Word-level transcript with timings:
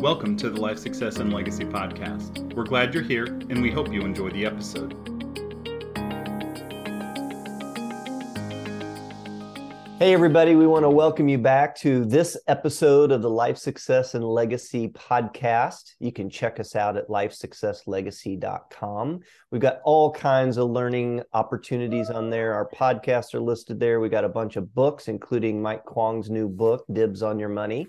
Welcome 0.00 0.36
to 0.36 0.48
the 0.48 0.60
Life 0.60 0.78
Success 0.78 1.16
and 1.16 1.32
Legacy 1.32 1.64
Podcast. 1.64 2.54
We're 2.54 2.62
glad 2.62 2.94
you're 2.94 3.02
here 3.02 3.24
and 3.24 3.60
we 3.60 3.72
hope 3.72 3.92
you 3.92 4.02
enjoy 4.02 4.30
the 4.30 4.46
episode. 4.46 4.92
Hey, 9.98 10.14
everybody, 10.14 10.54
we 10.54 10.68
want 10.68 10.84
to 10.84 10.88
welcome 10.88 11.28
you 11.28 11.38
back 11.38 11.74
to 11.78 12.04
this 12.04 12.36
episode 12.46 13.10
of 13.10 13.22
the 13.22 13.30
Life 13.30 13.58
Success 13.58 14.14
and 14.14 14.24
Legacy 14.24 14.90
podcast. 14.90 15.94
You 15.98 16.12
can 16.12 16.30
check 16.30 16.60
us 16.60 16.76
out 16.76 16.96
at 16.96 17.08
lifesuccesslegacy.com. 17.08 19.20
We've 19.50 19.60
got 19.60 19.80
all 19.82 20.12
kinds 20.12 20.58
of 20.58 20.70
learning 20.70 21.24
opportunities 21.32 22.08
on 22.08 22.30
there. 22.30 22.54
Our 22.54 22.68
podcasts 22.68 23.34
are 23.34 23.40
listed 23.40 23.80
there. 23.80 23.98
We 23.98 24.08
got 24.08 24.24
a 24.24 24.28
bunch 24.28 24.54
of 24.54 24.72
books, 24.76 25.08
including 25.08 25.60
Mike 25.60 25.84
Kwong's 25.84 26.30
new 26.30 26.48
book, 26.48 26.84
Dibs 26.92 27.24
on 27.24 27.40
Your 27.40 27.48
Money. 27.48 27.88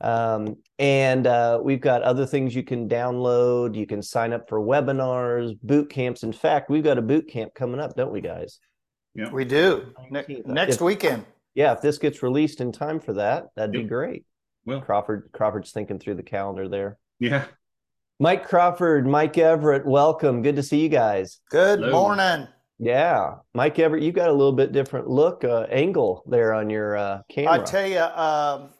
Um, 0.00 0.56
and 0.78 1.26
uh, 1.26 1.60
we've 1.62 1.80
got 1.80 2.02
other 2.02 2.26
things 2.26 2.54
you 2.54 2.62
can 2.62 2.88
download. 2.88 3.74
You 3.74 3.86
can 3.86 4.02
sign 4.02 4.32
up 4.32 4.48
for 4.48 4.60
webinars, 4.60 5.58
boot 5.62 5.90
camps. 5.90 6.22
In 6.22 6.32
fact, 6.32 6.70
we've 6.70 6.84
got 6.84 6.98
a 6.98 7.02
boot 7.02 7.28
camp 7.28 7.54
coming 7.54 7.80
up, 7.80 7.96
don't 7.96 8.12
we, 8.12 8.20
guys? 8.20 8.58
Yeah, 9.14 9.30
we 9.30 9.44
do. 9.44 9.94
Ne- 10.10 10.42
next 10.44 10.76
if, 10.76 10.80
weekend. 10.82 11.24
Yeah, 11.54 11.72
if 11.72 11.80
this 11.80 11.96
gets 11.96 12.22
released 12.22 12.60
in 12.60 12.72
time 12.72 13.00
for 13.00 13.14
that, 13.14 13.46
that'd 13.56 13.74
yep. 13.74 13.84
be 13.84 13.88
great. 13.88 14.24
Well, 14.66 14.80
Crawford 14.80 15.30
Crawford's 15.32 15.70
thinking 15.70 15.98
through 15.98 16.16
the 16.16 16.22
calendar 16.22 16.68
there. 16.68 16.98
Yeah. 17.18 17.44
Mike 18.18 18.48
Crawford, 18.48 19.06
Mike 19.06 19.38
Everett, 19.38 19.86
welcome. 19.86 20.42
Good 20.42 20.56
to 20.56 20.62
see 20.62 20.80
you 20.80 20.88
guys. 20.88 21.40
Good 21.50 21.78
Hello. 21.78 21.92
morning. 21.92 22.48
Yeah, 22.78 23.36
Mike 23.54 23.78
Everett, 23.78 24.02
you 24.02 24.12
got 24.12 24.28
a 24.28 24.32
little 24.32 24.52
bit 24.52 24.72
different 24.72 25.08
look 25.08 25.44
uh, 25.44 25.66
angle 25.70 26.22
there 26.26 26.52
on 26.52 26.68
your 26.68 26.96
uh, 26.96 27.22
camera. 27.30 27.60
I 27.60 27.64
tell 27.64 27.86
you, 27.86 28.00
um, 28.00 28.70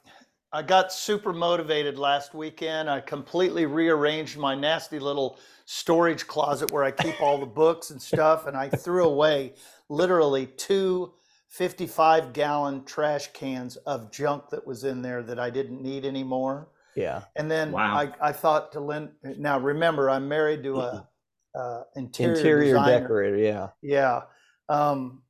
I 0.56 0.62
got 0.62 0.90
super 0.90 1.34
motivated 1.34 1.98
last 1.98 2.32
weekend. 2.32 2.88
I 2.88 3.00
completely 3.00 3.66
rearranged 3.66 4.38
my 4.38 4.54
nasty 4.54 4.98
little 4.98 5.38
storage 5.66 6.26
closet 6.26 6.70
where 6.70 6.82
I 6.82 6.92
keep 6.92 7.20
all 7.20 7.36
the 7.36 7.44
books 7.44 7.90
and 7.90 8.00
stuff, 8.00 8.46
and 8.46 8.56
I 8.56 8.70
threw 8.70 9.04
away 9.04 9.52
literally 9.90 10.46
two 10.46 11.12
55 11.48 12.32
gallon 12.32 12.84
trash 12.84 13.30
cans 13.34 13.77
of 13.77 14.10
junk 14.10 14.48
that 14.48 14.66
was 14.66 14.84
in 14.84 15.02
there 15.02 15.22
that 15.24 15.38
I 15.38 15.50
didn't 15.50 15.82
need 15.82 16.06
anymore. 16.06 16.68
Yeah. 16.94 17.24
And 17.36 17.50
then 17.50 17.72
wow. 17.72 17.94
I, 17.94 18.28
I 18.28 18.32
thought 18.32 18.72
to 18.72 18.80
Lynn, 18.80 19.10
now 19.22 19.58
remember, 19.60 20.08
I'm 20.08 20.27
married 20.27 20.62
to 20.62 20.80
a 20.80 21.08
uh, 21.54 21.82
interior, 21.96 22.34
interior 22.34 22.72
designer. 22.72 23.00
decorator. 23.00 23.36
Yeah. 23.36 23.68
Yeah. 23.82 24.22
Um, 24.70 25.20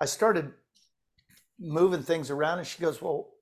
I 0.00 0.06
started 0.06 0.50
moving 1.60 2.02
things 2.02 2.30
around, 2.30 2.60
and 2.60 2.66
she 2.66 2.80
goes, 2.80 3.02
Well, 3.02 3.33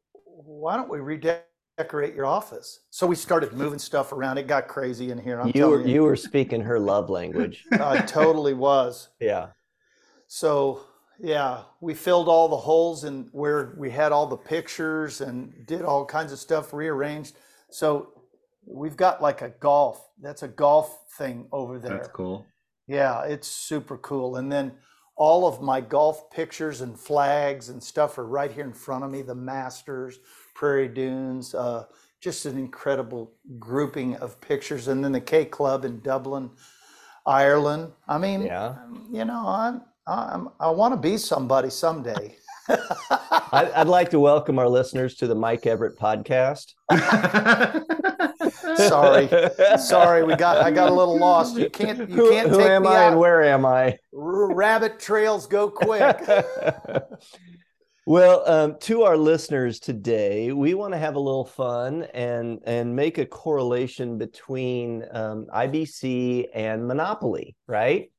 why 0.45 0.77
don't 0.77 0.89
we 0.89 1.01
redecorate 1.01 2.15
your 2.15 2.27
office? 2.27 2.81
So 2.91 3.07
we 3.07 3.17
started 3.17 3.53
moving 3.53 3.79
stuff 3.79 4.13
around. 4.13 4.39
It 4.39 4.47
got 4.47 4.69
crazy 4.69 5.11
in 5.11 5.19
here. 5.19 5.41
I'm 5.41 5.53
you 5.55 5.69
were 5.69 5.87
you. 5.87 5.95
you 5.95 6.03
were 6.03 6.17
speaking 6.17 6.61
her 6.61 6.79
love 6.79 7.11
language. 7.11 7.65
I 7.73 7.99
totally 7.99 8.55
was. 8.55 9.09
Yeah. 9.21 9.49
So 10.27 10.83
yeah, 11.19 11.63
we 11.81 11.95
filled 11.95 12.29
all 12.29 12.49
the 12.49 12.57
holes 12.57 13.05
and 13.05 13.29
where 13.33 13.75
we 13.77 13.91
had 13.91 14.13
all 14.13 14.27
the 14.27 14.37
pictures 14.37 15.21
and 15.21 15.53
did 15.67 15.83
all 15.83 16.05
kinds 16.05 16.33
of 16.33 16.39
stuff, 16.39 16.73
rearranged. 16.73 17.37
So 17.71 18.13
we've 18.67 18.97
got 18.97 19.23
like 19.23 19.43
a 19.43 19.51
golf. 19.51 20.09
That's 20.21 20.43
a 20.43 20.49
golf 20.49 21.13
thing 21.17 21.47
over 21.53 21.79
there. 21.79 21.99
That's 21.99 22.09
cool. 22.09 22.47
Yeah, 22.87 23.23
it's 23.23 23.49
super 23.49 23.97
cool. 23.99 24.37
And 24.37 24.51
then 24.51 24.73
all 25.17 25.47
of 25.47 25.61
my 25.61 25.81
golf 25.81 26.31
pictures 26.31 26.81
and 26.81 26.99
flags 26.99 27.69
and 27.69 27.83
stuff 27.83 28.19
are 28.19 28.27
right 28.27 28.51
here 28.51 28.65
in 28.65 28.73
front 28.73 29.05
of 29.05 29.11
me 29.11 29.23
the 29.23 29.35
Masters, 29.35 30.19
Prairie 30.55 30.89
Dunes, 30.89 31.55
uh, 31.55 31.85
just 32.21 32.47
an 32.47 32.57
incredible 32.57 33.33
grouping 33.59 34.17
of 34.17 34.41
pictures. 34.41 34.89
And 34.89 35.05
then 35.05 35.13
the 35.13 35.21
K 35.21 35.45
Club 35.45 35.85
in 35.85 36.01
Dublin, 36.01 36.51
Ireland. 37.27 37.93
I 38.09 38.19
mean, 38.19 38.43
yeah. 38.43 38.77
you 39.11 39.25
know, 39.25 39.45
I'm, 39.47 39.83
I'm, 40.07 40.49
I 40.59 40.71
want 40.71 40.95
to 40.95 41.01
be 41.01 41.17
somebody 41.17 41.71
someday. 41.71 42.37
I'd 43.53 43.89
like 43.89 44.11
to 44.11 44.21
welcome 44.21 44.59
our 44.59 44.69
listeners 44.69 45.17
to 45.17 45.27
the 45.27 45.35
Mike 45.35 45.67
Everett 45.67 45.99
podcast. 45.99 46.75
sorry, 48.77 49.29
sorry, 49.79 50.25
we 50.25 50.37
got 50.37 50.59
I 50.59 50.71
got 50.71 50.91
a 50.91 50.95
little 50.95 51.19
lost. 51.19 51.57
You 51.57 51.69
can't 51.71 51.99
you 51.99 52.07
who, 52.07 52.31
can't 52.31 52.49
who 52.49 52.59
take 52.59 52.69
am 52.69 52.83
me 52.83 52.89
I 52.89 53.05
out. 53.05 53.13
and 53.13 53.21
where 53.21 53.43
am 53.43 53.67
I? 53.67 53.99
Rabbit 54.13 55.01
trails 55.01 55.47
go 55.47 55.71
quick. 55.71 56.21
well, 58.07 58.49
um, 58.49 58.77
to 58.81 59.03
our 59.03 59.17
listeners 59.17 59.81
today, 59.81 60.53
we 60.53 60.75
want 60.75 60.93
to 60.93 60.99
have 60.99 61.17
a 61.17 61.21
little 61.21 61.45
fun 61.45 62.05
and 62.15 62.61
and 62.65 62.95
make 62.95 63.19
a 63.19 63.27
correlation 63.27 64.19
between 64.19 65.05
um, 65.11 65.47
IBC 65.55 66.47
and 66.55 66.87
Monopoly, 66.87 67.57
right? 67.67 68.12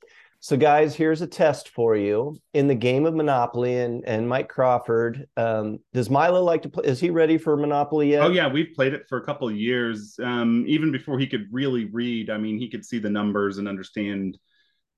So, 0.44 0.58
guys, 0.58 0.94
here's 0.94 1.22
a 1.22 1.28
test 1.28 1.70
for 1.70 1.96
you 1.96 2.38
in 2.54 2.68
the 2.68 2.76
game 2.76 3.06
of 3.06 3.14
Monopoly. 3.14 3.78
And 3.78 4.04
and 4.06 4.28
Mike 4.28 4.50
Crawford, 4.50 5.26
um, 5.38 5.80
does 5.94 6.10
Milo 6.10 6.44
like 6.44 6.64
to 6.64 6.70
play? 6.70 6.84
Is 6.84 7.00
he 7.00 7.12
ready 7.12 7.38
for 7.38 7.56
Monopoly 7.56 8.12
yet? 8.12 8.24
Oh 8.24 8.30
yeah, 8.30 8.50
we've 8.50 8.74
played 8.76 8.94
it 8.94 9.06
for 9.08 9.18
a 9.18 9.26
couple 9.26 9.48
of 9.48 9.56
years. 9.56 10.20
Um, 10.22 10.66
even 10.68 10.92
before 10.92 11.18
he 11.18 11.28
could 11.28 11.48
really 11.50 11.86
read, 11.86 12.30
I 12.30 12.38
mean, 12.38 12.58
he 12.58 12.70
could 12.70 12.84
see 12.84 13.00
the 13.00 13.10
numbers 13.10 13.58
and 13.58 13.70
understand 13.70 14.38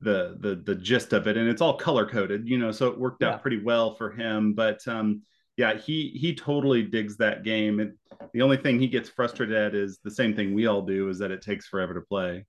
the 0.01 0.35
the 0.39 0.63
the 0.65 0.73
gist 0.73 1.13
of 1.13 1.27
it, 1.27 1.37
and 1.37 1.47
it's 1.47 1.61
all 1.61 1.77
color 1.77 2.07
coded, 2.07 2.49
you 2.49 2.57
know. 2.57 2.71
So 2.71 2.87
it 2.87 2.99
worked 2.99 3.21
out 3.21 3.43
pretty 3.43 3.61
well 3.61 3.93
for 3.93 4.13
him. 4.13 4.55
But 4.55 4.79
um, 4.87 5.21
yeah, 5.57 5.75
he 5.75 6.09
he 6.19 6.33
totally 6.33 6.81
digs 6.81 7.17
that 7.17 7.43
game. 7.43 7.79
And 7.81 7.93
the 8.33 8.41
only 8.41 8.57
thing 8.57 8.79
he 8.79 8.87
gets 8.87 9.09
frustrated 9.09 9.55
at 9.55 9.75
is 9.75 9.99
the 10.03 10.09
same 10.09 10.35
thing 10.35 10.55
we 10.55 10.65
all 10.65 10.81
do: 10.81 11.07
is 11.07 11.19
that 11.19 11.29
it 11.29 11.43
takes 11.43 11.67
forever 11.67 11.93
to 11.93 12.01
play. 12.01 12.45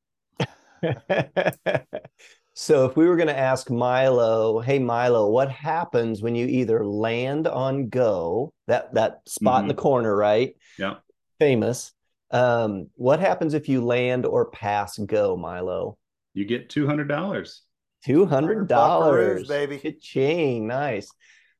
So 2.58 2.86
if 2.86 2.96
we 2.96 3.06
were 3.06 3.16
going 3.16 3.28
to 3.28 3.38
ask 3.38 3.70
Milo, 3.70 4.60
hey 4.60 4.78
Milo, 4.78 5.28
what 5.28 5.50
happens 5.50 6.22
when 6.22 6.34
you 6.34 6.46
either 6.46 6.86
land 6.86 7.46
on 7.46 7.90
go, 7.90 8.50
that 8.66 8.94
that 8.94 9.20
spot 9.28 9.56
mm-hmm. 9.56 9.64
in 9.64 9.68
the 9.68 9.74
corner, 9.74 10.16
right? 10.16 10.56
Yeah. 10.78 10.94
Famous. 11.38 11.92
Um, 12.30 12.88
what 12.94 13.20
happens 13.20 13.52
if 13.52 13.68
you 13.68 13.84
land 13.84 14.24
or 14.24 14.50
pass 14.50 14.96
go, 14.96 15.36
Milo? 15.36 15.98
You 16.32 16.46
get 16.46 16.70
two 16.70 16.86
hundred 16.86 17.08
dollars. 17.08 17.60
Two 18.06 18.24
hundred 18.24 18.68
dollars, 18.68 19.46
baby. 19.46 19.76
Cha-ching. 19.78 20.66
Nice. 20.66 21.10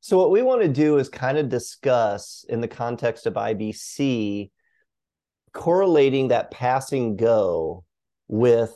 So 0.01 0.17
what 0.17 0.31
we 0.31 0.41
want 0.41 0.63
to 0.63 0.69
do 0.69 0.97
is 0.97 1.11
kind 1.11 1.37
of 1.37 1.51
discuss 1.51 2.47
in 2.49 2.63
the 2.63 2.69
context 2.69 3.27
of 3.27 3.34
IBC 3.34 4.51
correlating 5.53 6.28
that 6.28 6.51
passing 6.51 7.17
go 7.17 7.84
with 8.28 8.73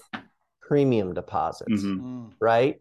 premium 0.71 1.13
deposits, 1.13 1.83
mm-hmm. 1.83 2.29
right? 2.41 2.81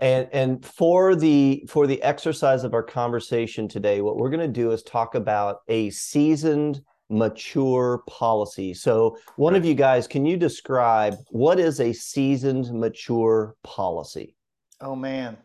And 0.00 0.28
and 0.32 0.66
for 0.66 1.14
the 1.14 1.64
for 1.68 1.86
the 1.86 2.02
exercise 2.02 2.64
of 2.64 2.74
our 2.74 2.82
conversation 2.82 3.68
today, 3.68 4.00
what 4.00 4.16
we're 4.16 4.30
going 4.30 4.40
to 4.40 4.48
do 4.48 4.72
is 4.72 4.82
talk 4.82 5.14
about 5.14 5.60
a 5.68 5.90
seasoned 5.90 6.82
mature 7.08 8.02
policy. 8.08 8.74
So, 8.74 9.16
one 9.36 9.54
of 9.54 9.64
you 9.64 9.74
guys, 9.74 10.08
can 10.08 10.26
you 10.26 10.36
describe 10.36 11.14
what 11.30 11.60
is 11.60 11.80
a 11.80 11.92
seasoned 11.92 12.72
mature 12.72 13.54
policy? 13.62 14.34
Oh 14.80 14.96
man. 14.96 15.36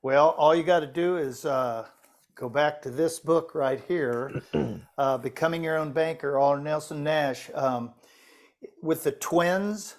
Well, 0.00 0.30
all 0.30 0.54
you 0.54 0.62
got 0.62 0.80
to 0.80 0.86
do 0.86 1.18
is 1.18 1.44
uh, 1.44 1.86
go 2.34 2.48
back 2.48 2.80
to 2.82 2.90
this 2.90 3.18
book 3.18 3.54
right 3.54 3.82
here, 3.86 4.42
uh, 4.98 5.18
"Becoming 5.18 5.62
Your 5.62 5.76
Own 5.76 5.92
Banker," 5.92 6.38
or 6.38 6.58
Nelson 6.58 7.04
Nash. 7.04 7.50
Um, 7.52 7.92
with 8.82 9.04
the 9.04 9.12
twins, 9.12 9.96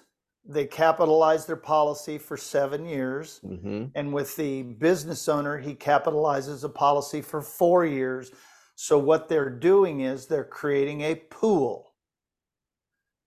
they 0.48 0.66
capitalized 0.66 1.48
their 1.48 1.56
policy 1.56 2.18
for 2.18 2.36
seven 2.36 2.86
years. 2.86 3.40
Mm-hmm. 3.44 3.86
And 3.94 4.12
with 4.12 4.36
the 4.36 4.62
business 4.62 5.28
owner, 5.28 5.58
he 5.58 5.74
capitalizes 5.74 6.64
a 6.64 6.68
policy 6.68 7.20
for 7.20 7.42
four 7.42 7.84
years. 7.84 8.30
So, 8.74 8.98
what 8.98 9.28
they're 9.28 9.50
doing 9.50 10.00
is 10.00 10.26
they're 10.26 10.44
creating 10.44 11.00
a 11.00 11.14
pool 11.14 11.94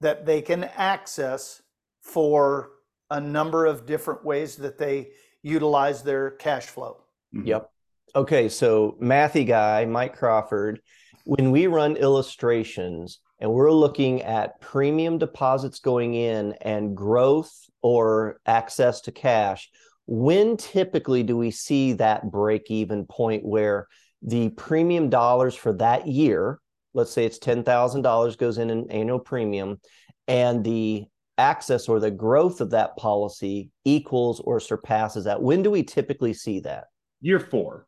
that 0.02 0.26
they 0.26 0.42
can 0.42 0.64
access 0.64 1.62
for 2.02 2.72
a 3.12 3.20
number 3.20 3.66
of 3.66 3.86
different 3.86 4.24
ways 4.24 4.56
that 4.58 4.78
they 4.78 5.10
utilize 5.42 6.04
their 6.04 6.32
cash 6.32 6.68
flow. 6.68 7.04
Mm-hmm. 7.36 7.48
Yep. 7.48 7.72
Okay. 8.16 8.50
So, 8.50 8.98
Mathy 9.02 9.46
guy, 9.46 9.86
Mike 9.86 10.16
Crawford, 10.16 10.82
when 11.26 11.52
we 11.52 11.68
run 11.68 11.98
illustrations, 11.98 13.20
and 13.40 13.52
we're 13.52 13.72
looking 13.72 14.22
at 14.22 14.60
premium 14.60 15.18
deposits 15.18 15.80
going 15.80 16.14
in 16.14 16.54
and 16.62 16.96
growth 16.96 17.52
or 17.82 18.40
access 18.46 19.02
to 19.02 19.12
cash, 19.12 19.70
when 20.06 20.58
typically 20.58 21.24
do 21.24 21.38
we 21.38 21.52
see 21.52 21.94
that 21.94 22.30
break 22.30 22.70
even 22.70 23.06
point 23.06 23.46
where 23.46 23.88
the 24.22 24.50
premium 24.50 25.10
dollars 25.10 25.56
for 25.56 25.74
that 25.74 26.08
year, 26.08 26.60
let's 26.94 27.12
say 27.12 27.26
it's 27.26 27.40
$10,000 27.40 28.38
goes 28.38 28.58
in 28.58 28.70
an 28.70 28.90
annual 28.90 29.20
premium, 29.20 29.80
and 30.28 30.64
the 30.64 31.06
access 31.38 31.88
or 31.88 32.00
the 32.00 32.12
growth 32.12 32.60
of 32.60 32.72
that 32.72 32.98
policy 32.98 33.70
equals 33.86 34.42
or 34.42 34.60
surpasses 34.60 35.24
that? 35.24 35.42
When 35.42 35.64
do 35.64 35.72
we 35.72 35.84
typically 35.84 36.34
see 36.34 36.60
that? 36.62 36.86
Year 37.22 37.40
four. 37.40 37.88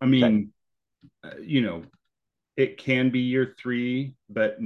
I 0.00 0.06
mean, 0.06 0.52
okay. 1.24 1.36
uh, 1.36 1.40
you 1.40 1.60
know, 1.60 1.82
it 2.58 2.76
can 2.76 3.08
be 3.08 3.20
year 3.20 3.54
three, 3.56 4.14
but 4.28 4.58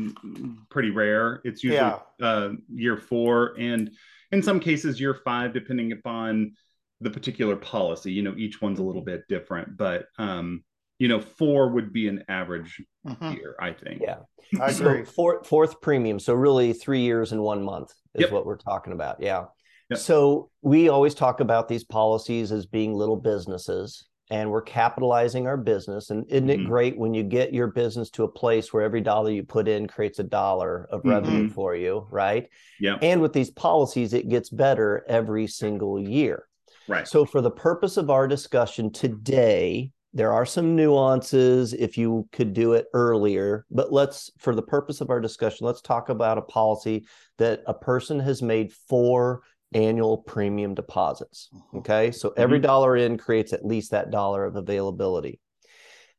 pretty 0.71 0.89
rare. 0.89 1.43
It's 1.45 1.63
usually 1.63 1.93
yeah. 2.19 2.27
uh, 2.27 2.53
year 2.75 2.97
four, 2.97 3.55
and 3.59 3.91
in 4.33 4.43
some 4.43 4.59
cases 4.59 4.99
year 4.99 5.15
five, 5.15 5.53
depending 5.53 5.93
upon 5.93 6.55
the 7.03 7.11
particular 7.11 7.55
policy. 7.55 8.11
You 8.11 8.23
know, 8.23 8.35
each 8.39 8.63
one's 8.63 8.79
a 8.79 8.83
little 8.83 9.03
bit 9.03 9.29
different, 9.29 9.77
but 9.77 10.07
um, 10.19 10.65
you 10.99 11.07
know, 11.07 11.21
four 11.21 11.69
would 11.69 11.93
be 11.93 12.09
an 12.09 12.25
average 12.29 12.83
mm-hmm. 13.07 13.33
year, 13.33 13.57
I 13.61 13.73
think. 13.75 14.01
Yeah, 14.03 14.21
I 14.59 14.71
agree. 14.71 15.05
So 15.05 15.13
four, 15.13 15.45
fourth 15.45 15.83
premium, 15.83 16.19
so 16.19 16.33
really 16.33 16.73
three 16.73 17.03
years 17.03 17.33
and 17.33 17.43
one 17.43 17.63
month 17.63 17.93
is 18.15 18.23
yep. 18.23 18.33
what 18.33 18.47
we're 18.47 18.57
talking 18.57 18.95
about. 18.95 19.21
Yeah. 19.21 19.45
Yep. 19.91 19.99
So 19.99 20.51
we 20.63 20.89
always 20.89 21.15
talk 21.15 21.41
about 21.41 21.69
these 21.69 21.85
policies 21.85 22.53
as 22.53 22.65
being 22.65 22.95
little 22.95 23.17
businesses 23.17 24.09
and 24.33 24.51
we're 24.51 24.63
capitalizing 24.63 25.47
our 25.47 25.59
business. 25.59 26.09
And 26.09 26.25
isn't 26.31 26.49
mm-hmm. 26.49 26.63
it 26.63 26.67
great 26.67 26.97
when 26.97 27.13
you 27.13 27.23
get 27.23 27.53
your 27.53 27.67
business 27.67 28.09
to 28.13 28.25
a 28.25 28.29
place 28.29 28.73
where 28.73 28.83
every 28.83 29.03
dollar 29.03 29.31
you 29.31 29.43
put 29.43 29.69
in 29.69 29.87
creates 29.87 30.21
a 30.21 30.25
dollar 30.25 30.89
of 30.91 31.03
revenue 31.05 31.45
mm-hmm. 31.45 31.55
for 31.55 31.77
you, 31.77 32.07
right? 32.11 32.49
Yeah. 32.81 32.97
And 33.03 33.21
with 33.21 33.35
these 33.35 33.51
policies, 33.51 34.15
it 34.15 34.31
gets 34.31 34.49
better 34.49 35.05
every 35.07 35.47
single 35.47 36.01
year. 36.01 36.49
Right. 36.89 37.07
So, 37.07 37.27
for 37.27 37.43
the 37.43 37.51
purpose 37.51 37.99
of 37.99 38.09
our 38.09 38.27
discussion 38.27 38.91
today, 38.91 39.93
there 40.15 40.33
are 40.33 40.47
some 40.47 40.77
nuances 40.77 41.75
if 41.75 41.99
you 41.99 42.27
could 42.33 42.55
do 42.55 42.73
it 42.73 42.87
earlier, 42.95 43.67
but 43.71 43.93
let's, 43.93 44.31
for 44.39 44.55
the 44.55 44.63
purpose 44.63 45.03
of 45.03 45.11
our 45.11 45.21
discussion, 45.21 45.67
let's 45.67 45.83
talk 45.83 46.09
about 46.09 46.39
a 46.39 46.43
policy 46.43 47.05
that 47.37 47.63
a 47.67 47.75
person 47.75 48.19
has 48.19 48.41
made 48.41 48.73
for 48.73 49.43
annual 49.75 50.19
premium 50.19 50.75
deposits. 50.75 51.49
Mm-hmm. 51.55 51.79
Okay. 51.79 52.11
So 52.13 52.33
every 52.37 52.59
mm-hmm. 52.59 52.67
dollar 52.67 52.97
in 52.97 53.19
creates 53.19 53.53
at 53.53 53.65
least 53.65 53.91
that 53.91 54.11
dollar 54.11 54.45
of 54.45 54.57
availability. 54.57 55.41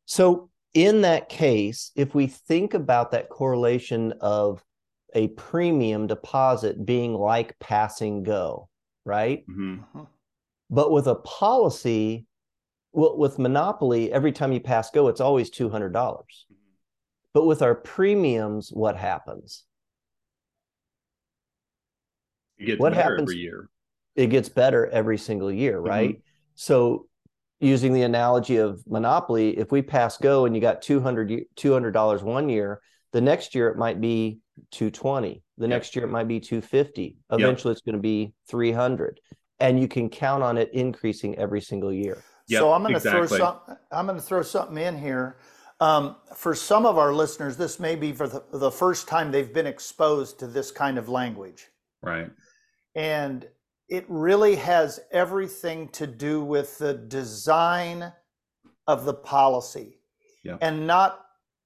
So, 0.05 0.49
in 0.73 1.01
that 1.01 1.29
case, 1.29 1.91
if 1.95 2.15
we 2.15 2.25
think 2.25 2.73
about 2.73 3.11
that 3.11 3.29
correlation 3.29 4.13
of 4.21 4.63
a 5.13 5.27
premium 5.29 6.07
deposit 6.07 6.83
being 6.83 7.13
like 7.13 7.57
passing 7.59 8.23
go, 8.23 8.69
right? 9.05 9.45
Mm-hmm. 9.47 9.81
Uh-huh. 9.81 10.05
But 10.71 10.91
with 10.91 11.07
a 11.07 11.15
policy, 11.15 12.25
well, 12.91 13.17
with 13.17 13.37
Monopoly, 13.37 14.11
every 14.11 14.31
time 14.31 14.51
you 14.51 14.59
pass 14.59 14.89
go, 14.89 15.07
it's 15.07 15.21
always 15.21 15.51
$200. 15.51 15.91
Mm-hmm. 15.91 16.15
But 17.33 17.45
with 17.45 17.61
our 17.61 17.75
premiums, 17.75 18.69
what 18.71 18.97
happens? 18.97 19.65
It 22.63 22.67
gets 22.67 22.79
what 22.79 22.93
happens 22.93 23.21
every 23.21 23.37
year. 23.37 23.69
It 24.15 24.27
gets 24.27 24.49
better 24.49 24.87
every 24.87 25.17
single 25.17 25.51
year, 25.51 25.77
mm-hmm. 25.77 25.89
right? 25.89 26.09
Mm-hmm. 26.11 26.21
So 26.55 27.07
using 27.59 27.93
the 27.93 28.03
analogy 28.03 28.57
of 28.57 28.83
monopoly, 28.87 29.57
if 29.57 29.71
we 29.71 29.81
pass 29.81 30.17
go 30.17 30.45
and 30.45 30.55
you 30.55 30.61
got 30.61 30.81
200 30.81 31.45
$200 31.55 32.23
one 32.23 32.49
year, 32.49 32.81
the 33.11 33.21
next 33.21 33.55
year 33.55 33.69
it 33.69 33.77
might 33.77 34.01
be 34.01 34.39
220. 34.71 35.41
The 35.57 35.63
yep. 35.63 35.69
next 35.69 35.95
year 35.95 36.05
it 36.05 36.09
might 36.09 36.27
be 36.27 36.39
250. 36.39 37.17
Eventually 37.31 37.71
yep. 37.71 37.77
it's 37.77 37.81
going 37.81 37.95
to 37.95 38.01
be 38.01 38.33
300. 38.49 39.19
And 39.59 39.79
you 39.79 39.87
can 39.87 40.09
count 40.09 40.43
on 40.43 40.57
it 40.57 40.71
increasing 40.73 41.35
every 41.37 41.61
single 41.61 41.93
year. 41.93 42.21
Yep, 42.47 42.59
so 42.59 42.73
I'm 42.73 42.81
going 42.81 42.93
to 42.93 42.97
exactly. 42.97 43.27
throw 43.27 43.37
some, 43.37 43.77
I'm 43.91 44.05
going 44.05 44.17
to 44.17 44.23
throw 44.23 44.41
something 44.41 44.77
in 44.77 44.97
here. 44.97 45.37
Um, 45.79 46.17
for 46.35 46.55
some 46.55 46.85
of 46.85 46.97
our 46.97 47.13
listeners, 47.13 47.57
this 47.57 47.79
may 47.79 47.95
be 47.95 48.11
for 48.11 48.27
the, 48.27 48.43
the 48.51 48.71
first 48.71 49.07
time 49.07 49.31
they've 49.31 49.53
been 49.53 49.67
exposed 49.67 50.39
to 50.39 50.47
this 50.47 50.71
kind 50.71 50.97
of 50.97 51.09
language. 51.09 51.67
Right. 52.01 52.29
And 52.95 53.47
it 53.89 54.05
really 54.07 54.55
has 54.55 54.99
everything 55.11 55.89
to 55.89 56.07
do 56.07 56.43
with 56.43 56.77
the 56.77 56.93
design 56.93 58.11
of 58.87 59.05
the 59.05 59.13
policy. 59.13 59.99
Yeah. 60.43 60.57
And 60.61 60.87
not 60.87 61.25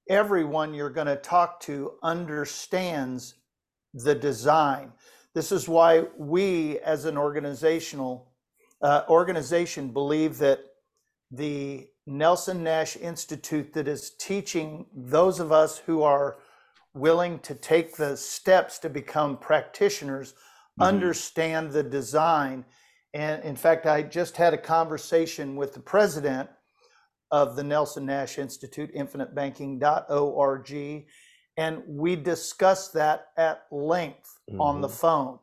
everyone 0.10 0.74
you're 0.74 0.90
going 0.90 1.08
to 1.08 1.16
talk 1.16 1.60
to 1.62 1.94
understands 2.04 3.36
the 3.94 4.16
design. 4.16 4.92
This 5.34 5.52
is 5.52 5.68
why 5.68 6.06
we, 6.18 6.80
as 6.80 7.06
an 7.06 7.18
organizational 7.18 8.32
uh, 8.82 9.04
organization, 9.10 9.90
believe 9.90 10.38
that 10.38 10.60
the 11.32 11.88
Nelson 12.06 12.64
Nash 12.64 12.96
Institute 12.96 13.74
that 13.74 13.88
is 13.88 14.12
teaching 14.20 14.86
those 14.96 15.40
of 15.40 15.52
us 15.52 15.78
who 15.78 16.02
are 16.02 16.38
willing 16.94 17.40
to 17.40 17.54
take 17.54 17.96
the 17.96 18.16
steps 18.16 18.80
to 18.80 18.90
become 18.90 19.38
practitioners 19.38 20.34
mm-hmm. 20.80 20.84
understand 20.84 21.72
the 21.72 21.84
design. 21.84 22.66
And 23.14 23.44
in 23.44 23.56
fact, 23.56 23.86
I 23.86 24.04
just 24.04 24.38
had 24.38 24.54
a 24.54 24.58
conversation 24.58 25.56
with 25.56 25.74
the 25.74 25.80
president 25.80 26.50
of 27.32 27.56
the 27.56 27.64
Nelson 27.64 28.06
Nash 28.06 28.38
Institute, 28.38 28.94
infinitebanking.org, 28.96 31.06
and 31.58 31.84
we 31.88 32.16
discussed 32.16 32.94
that 32.94 33.28
at 33.38 33.64
length 33.72 34.40
mm-hmm. 34.50 34.62
on 34.62 34.82
the 34.82 34.88
mm-hmm. 34.88 34.98
phone. 34.98 35.40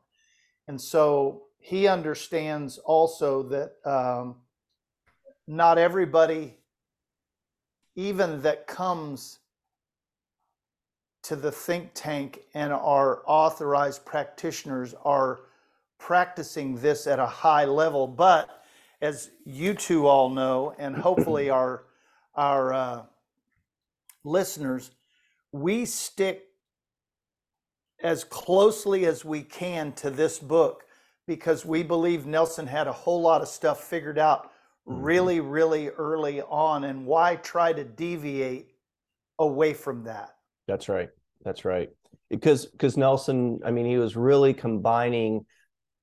And 0.68 0.80
so 0.80 1.42
he 1.58 1.88
understands 1.88 2.78
also 2.78 3.42
that 3.44 3.72
um, 3.84 4.36
not 5.46 5.78
everybody, 5.78 6.56
even 7.96 8.42
that 8.42 8.66
comes 8.66 9.38
to 11.24 11.36
the 11.36 11.50
think 11.50 11.90
tank 11.94 12.40
and 12.54 12.72
our 12.72 13.22
authorized 13.26 14.04
practitioners 14.04 14.94
are 15.04 15.40
practicing 15.98 16.76
this 16.76 17.06
at 17.06 17.18
a 17.18 17.26
high 17.26 17.64
level. 17.64 18.06
But 18.06 18.62
as 19.00 19.30
you 19.44 19.74
two 19.74 20.06
all 20.06 20.28
know, 20.28 20.74
and 20.78 20.94
hopefully 20.94 21.50
our 21.50 21.84
our 22.34 22.72
uh, 22.72 23.02
listeners, 24.24 24.90
we 25.52 25.84
stick 25.84 26.44
as 28.02 28.24
closely 28.24 29.06
as 29.06 29.24
we 29.24 29.42
can 29.42 29.92
to 29.92 30.10
this 30.10 30.38
book 30.38 30.84
because 31.26 31.64
we 31.64 31.82
believe 31.82 32.26
Nelson 32.26 32.66
had 32.66 32.86
a 32.86 32.92
whole 32.92 33.22
lot 33.22 33.40
of 33.40 33.48
stuff 33.48 33.84
figured 33.84 34.18
out 34.18 34.50
mm-hmm. 34.86 35.02
really, 35.02 35.40
really 35.40 35.88
early 35.88 36.42
on. 36.42 36.84
And 36.84 37.06
why 37.06 37.36
try 37.36 37.72
to 37.72 37.84
deviate 37.84 38.74
away 39.38 39.72
from 39.72 40.04
that? 40.04 40.33
That's 40.66 40.88
right. 40.88 41.08
That's 41.44 41.64
right. 41.64 41.90
Because 42.30 42.66
because 42.66 42.96
Nelson, 42.96 43.60
I 43.64 43.70
mean, 43.70 43.86
he 43.86 43.98
was 43.98 44.16
really 44.16 44.54
combining 44.54 45.44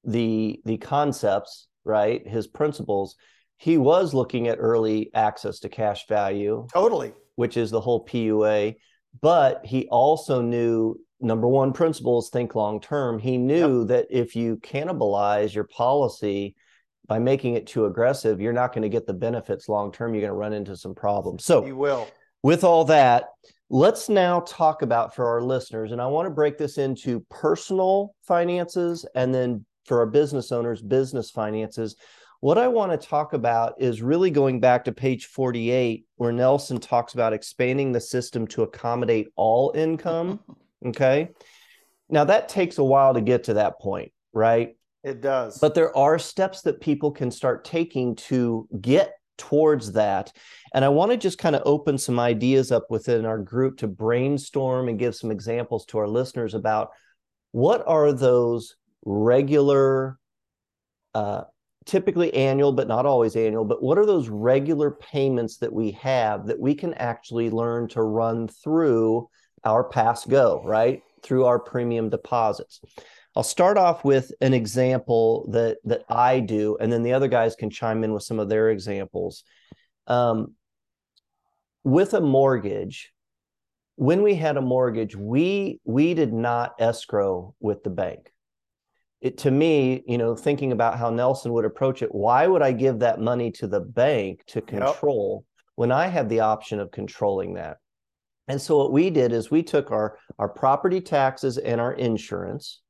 the 0.03 0.61
the 0.65 0.77
concepts, 0.77 1.67
right? 1.83 2.25
His 2.27 2.47
principles. 2.47 3.15
He 3.57 3.77
was 3.77 4.13
looking 4.13 4.47
at 4.47 4.57
early 4.59 5.11
access 5.13 5.59
to 5.59 5.69
cash 5.69 6.07
value. 6.07 6.65
Totally. 6.73 7.13
Which 7.35 7.57
is 7.57 7.69
the 7.69 7.81
whole 7.81 8.05
PUA. 8.05 8.75
But 9.21 9.65
he 9.65 9.87
also 9.87 10.41
knew 10.41 10.95
number 11.19 11.47
one 11.47 11.73
principles 11.73 12.29
think 12.29 12.55
long 12.55 12.79
term. 12.79 13.19
He 13.19 13.37
knew 13.37 13.79
yep. 13.81 13.87
that 13.89 14.07
if 14.09 14.35
you 14.35 14.57
cannibalize 14.57 15.53
your 15.53 15.65
policy 15.65 16.55
by 17.07 17.19
making 17.19 17.55
it 17.55 17.67
too 17.67 17.85
aggressive, 17.85 18.41
you're 18.41 18.53
not 18.53 18.73
going 18.73 18.83
to 18.83 18.89
get 18.89 19.05
the 19.05 19.13
benefits 19.13 19.69
long 19.69 19.91
term. 19.91 20.13
You're 20.13 20.21
going 20.21 20.33
to 20.33 20.37
run 20.37 20.53
into 20.53 20.75
some 20.75 20.95
problems. 20.95 21.45
So 21.45 21.65
you 21.65 21.75
will. 21.75 22.07
With 22.43 22.63
all 22.63 22.85
that, 22.85 23.25
Let's 23.73 24.09
now 24.09 24.41
talk 24.41 24.81
about 24.81 25.15
for 25.15 25.25
our 25.25 25.41
listeners, 25.41 25.93
and 25.93 26.01
I 26.01 26.05
want 26.07 26.25
to 26.25 26.29
break 26.29 26.57
this 26.57 26.77
into 26.77 27.21
personal 27.29 28.13
finances 28.21 29.05
and 29.15 29.33
then 29.33 29.63
for 29.85 29.99
our 29.99 30.05
business 30.05 30.51
owners, 30.51 30.81
business 30.81 31.31
finances. 31.31 31.95
What 32.41 32.57
I 32.57 32.67
want 32.67 32.91
to 32.91 33.07
talk 33.07 33.31
about 33.31 33.75
is 33.79 34.01
really 34.01 34.29
going 34.29 34.59
back 34.59 34.83
to 34.83 34.91
page 34.91 35.27
48, 35.27 36.05
where 36.17 36.33
Nelson 36.33 36.81
talks 36.81 37.13
about 37.13 37.31
expanding 37.31 37.93
the 37.93 38.01
system 38.01 38.45
to 38.47 38.63
accommodate 38.63 39.29
all 39.37 39.71
income. 39.73 40.41
Okay. 40.83 41.29
Now, 42.09 42.23
that 42.23 42.49
takes 42.49 42.79
a 42.79 42.83
while 42.83 43.13
to 43.13 43.21
get 43.21 43.43
to 43.43 43.53
that 43.53 43.79
point, 43.79 44.11
right? 44.33 44.75
It 45.03 45.21
does. 45.21 45.59
But 45.59 45.75
there 45.75 45.95
are 45.95 46.17
steps 46.17 46.63
that 46.63 46.81
people 46.81 47.11
can 47.11 47.29
start 47.29 47.63
taking 47.65 48.15
to 48.15 48.67
get 48.81 49.13
towards 49.37 49.93
that. 49.93 50.31
And 50.73 50.85
I 50.85 50.89
want 50.89 51.11
to 51.11 51.17
just 51.17 51.37
kind 51.37 51.55
of 51.55 51.63
open 51.65 51.97
some 51.97 52.19
ideas 52.19 52.71
up 52.71 52.87
within 52.89 53.25
our 53.25 53.39
group 53.39 53.77
to 53.77 53.87
brainstorm 53.87 54.87
and 54.87 54.99
give 54.99 55.15
some 55.15 55.31
examples 55.31 55.85
to 55.87 55.97
our 55.97 56.07
listeners 56.07 56.53
about 56.53 56.91
what 57.51 57.83
are 57.87 58.13
those 58.13 58.75
regular, 59.03 60.17
uh, 61.13 61.43
typically 61.85 62.33
annual, 62.33 62.71
but 62.71 62.87
not 62.87 63.05
always 63.05 63.35
annual, 63.35 63.65
but 63.65 63.81
what 63.81 63.97
are 63.97 64.05
those 64.05 64.29
regular 64.29 64.91
payments 64.91 65.57
that 65.57 65.73
we 65.73 65.91
have 65.91 66.47
that 66.47 66.59
we 66.59 66.75
can 66.75 66.93
actually 66.93 67.49
learn 67.49 67.87
to 67.89 68.01
run 68.01 68.47
through 68.47 69.27
our 69.63 69.83
pass 69.83 70.25
go, 70.25 70.61
right? 70.63 71.01
Through 71.23 71.45
our 71.45 71.59
premium 71.59 72.09
deposits. 72.09 72.81
I'll 73.35 73.43
start 73.43 73.77
off 73.77 74.03
with 74.03 74.31
an 74.41 74.53
example 74.53 75.47
that 75.51 75.77
that 75.85 76.03
I 76.09 76.41
do, 76.41 76.77
and 76.79 76.91
then 76.91 77.03
the 77.03 77.13
other 77.13 77.29
guys 77.29 77.55
can 77.55 77.69
chime 77.69 78.03
in 78.03 78.13
with 78.13 78.23
some 78.23 78.39
of 78.39 78.49
their 78.49 78.69
examples. 78.69 79.43
Um, 80.07 80.55
with 81.83 82.13
a 82.13 82.21
mortgage, 82.21 83.13
when 83.95 84.21
we 84.21 84.35
had 84.35 84.57
a 84.57 84.61
mortgage, 84.61 85.15
we 85.15 85.79
we 85.85 86.13
did 86.13 86.33
not 86.33 86.75
escrow 86.79 87.55
with 87.61 87.83
the 87.83 87.89
bank. 87.89 88.33
It 89.21 89.37
to 89.39 89.51
me, 89.51 90.03
you 90.07 90.17
know, 90.17 90.35
thinking 90.35 90.73
about 90.73 90.97
how 90.97 91.09
Nelson 91.09 91.53
would 91.53 91.65
approach 91.65 92.01
it, 92.01 92.13
why 92.13 92.47
would 92.47 92.61
I 92.61 92.73
give 92.73 92.99
that 92.99 93.21
money 93.21 93.51
to 93.51 93.67
the 93.67 93.79
bank 93.79 94.43
to 94.47 94.61
control 94.61 95.45
yep. 95.45 95.63
when 95.75 95.91
I 95.91 96.07
have 96.07 96.27
the 96.27 96.41
option 96.41 96.81
of 96.81 96.91
controlling 96.91 97.53
that? 97.53 97.77
And 98.49 98.61
so 98.61 98.77
what 98.77 98.91
we 98.91 99.09
did 99.09 99.31
is 99.31 99.49
we 99.49 99.63
took 99.63 99.89
our 99.89 100.17
our 100.37 100.49
property 100.49 100.99
taxes 100.99 101.57
and 101.57 101.79
our 101.79 101.93
insurance 101.93 102.80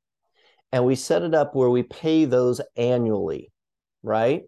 and 0.72 0.84
we 0.84 0.94
set 0.94 1.22
it 1.22 1.34
up 1.34 1.54
where 1.54 1.70
we 1.70 1.82
pay 1.82 2.24
those 2.24 2.60
annually, 2.76 3.52
right? 4.02 4.42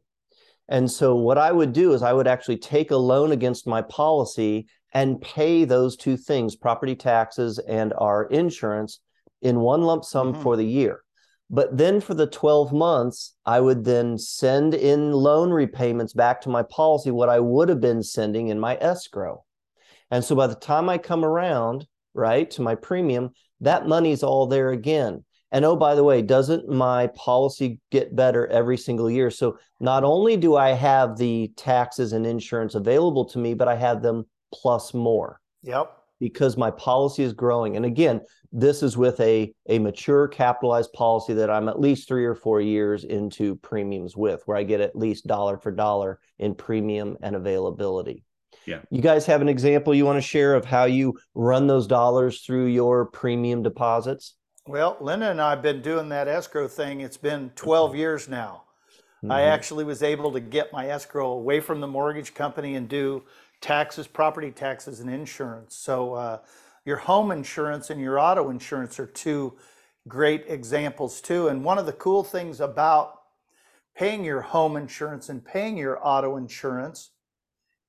And 0.68 0.90
so 0.90 1.14
what 1.14 1.36
I 1.36 1.52
would 1.52 1.72
do 1.72 1.92
is 1.92 2.02
I 2.02 2.14
would 2.14 2.26
actually 2.26 2.56
take 2.56 2.90
a 2.90 2.96
loan 2.96 3.32
against 3.32 3.66
my 3.66 3.82
policy 3.82 4.66
and 4.92 5.20
pay 5.20 5.64
those 5.64 5.96
two 5.96 6.16
things, 6.16 6.56
property 6.56 6.94
taxes 6.94 7.58
and 7.58 7.92
our 7.98 8.24
insurance 8.24 9.00
in 9.42 9.60
one 9.60 9.82
lump 9.82 10.04
sum 10.04 10.32
mm-hmm. 10.32 10.42
for 10.42 10.56
the 10.56 10.64
year. 10.64 11.00
But 11.50 11.76
then 11.76 12.00
for 12.00 12.14
the 12.14 12.26
12 12.26 12.72
months, 12.72 13.36
I 13.44 13.60
would 13.60 13.84
then 13.84 14.16
send 14.16 14.72
in 14.72 15.12
loan 15.12 15.50
repayments 15.50 16.14
back 16.14 16.40
to 16.42 16.48
my 16.48 16.62
policy, 16.62 17.10
what 17.10 17.28
I 17.28 17.38
would 17.40 17.68
have 17.68 17.80
been 17.80 18.02
sending 18.02 18.48
in 18.48 18.58
my 18.58 18.78
escrow. 18.80 19.44
And 20.10 20.24
so 20.24 20.34
by 20.34 20.46
the 20.46 20.54
time 20.54 20.88
I 20.88 20.96
come 20.96 21.24
around, 21.24 21.86
right, 22.14 22.50
to 22.52 22.62
my 22.62 22.74
premium, 22.74 23.32
that 23.60 23.86
money's 23.86 24.22
all 24.22 24.46
there 24.46 24.70
again. 24.70 25.24
And 25.54 25.64
oh, 25.64 25.76
by 25.76 25.94
the 25.94 26.02
way, 26.02 26.20
doesn't 26.20 26.68
my 26.68 27.06
policy 27.14 27.78
get 27.92 28.16
better 28.16 28.48
every 28.48 28.76
single 28.76 29.08
year? 29.08 29.30
So 29.30 29.56
not 29.78 30.02
only 30.02 30.36
do 30.36 30.56
I 30.56 30.70
have 30.70 31.16
the 31.16 31.52
taxes 31.56 32.12
and 32.12 32.26
insurance 32.26 32.74
available 32.74 33.24
to 33.26 33.38
me, 33.38 33.54
but 33.54 33.68
I 33.68 33.76
have 33.76 34.02
them 34.02 34.26
plus 34.52 34.92
more. 34.92 35.40
Yep. 35.62 35.96
Because 36.18 36.56
my 36.56 36.72
policy 36.72 37.22
is 37.22 37.32
growing. 37.32 37.76
And 37.76 37.86
again, 37.86 38.20
this 38.50 38.82
is 38.82 38.96
with 38.96 39.20
a, 39.20 39.54
a 39.68 39.78
mature 39.78 40.26
capitalized 40.26 40.92
policy 40.92 41.34
that 41.34 41.50
I'm 41.50 41.68
at 41.68 41.80
least 41.80 42.08
three 42.08 42.24
or 42.24 42.34
four 42.34 42.60
years 42.60 43.04
into 43.04 43.54
premiums 43.54 44.16
with, 44.16 44.42
where 44.46 44.56
I 44.56 44.64
get 44.64 44.80
at 44.80 44.96
least 44.96 45.28
dollar 45.28 45.56
for 45.56 45.70
dollar 45.70 46.18
in 46.40 46.56
premium 46.56 47.16
and 47.22 47.36
availability. 47.36 48.24
Yeah. 48.66 48.80
You 48.90 49.02
guys 49.02 49.24
have 49.26 49.40
an 49.40 49.48
example 49.48 49.94
you 49.94 50.04
want 50.04 50.16
to 50.16 50.28
share 50.28 50.54
of 50.56 50.64
how 50.64 50.86
you 50.86 51.16
run 51.34 51.68
those 51.68 51.86
dollars 51.86 52.40
through 52.40 52.66
your 52.66 53.06
premium 53.06 53.62
deposits? 53.62 54.34
Well, 54.66 54.96
Linda 55.00 55.30
and 55.30 55.40
I 55.40 55.50
have 55.50 55.62
been 55.62 55.82
doing 55.82 56.08
that 56.08 56.26
escrow 56.26 56.68
thing. 56.68 57.00
It's 57.00 57.18
been 57.18 57.50
12 57.54 57.94
years 57.94 58.28
now. 58.28 58.62
Mm-hmm. 59.18 59.32
I 59.32 59.42
actually 59.42 59.84
was 59.84 60.02
able 60.02 60.32
to 60.32 60.40
get 60.40 60.72
my 60.72 60.88
escrow 60.88 61.32
away 61.32 61.60
from 61.60 61.80
the 61.80 61.86
mortgage 61.86 62.32
company 62.32 62.74
and 62.74 62.88
do 62.88 63.24
taxes, 63.60 64.06
property 64.06 64.50
taxes, 64.50 65.00
and 65.00 65.10
insurance. 65.10 65.76
So, 65.76 66.14
uh, 66.14 66.38
your 66.86 66.96
home 66.96 67.30
insurance 67.30 67.90
and 67.90 68.00
your 68.00 68.18
auto 68.18 68.50
insurance 68.50 68.98
are 68.98 69.06
two 69.06 69.54
great 70.06 70.44
examples, 70.48 71.20
too. 71.22 71.48
And 71.48 71.64
one 71.64 71.78
of 71.78 71.86
the 71.86 71.92
cool 71.94 72.22
things 72.22 72.60
about 72.60 73.20
paying 73.96 74.24
your 74.24 74.42
home 74.42 74.76
insurance 74.76 75.28
and 75.28 75.44
paying 75.44 75.78
your 75.78 75.98
auto 76.06 76.36
insurance 76.36 77.10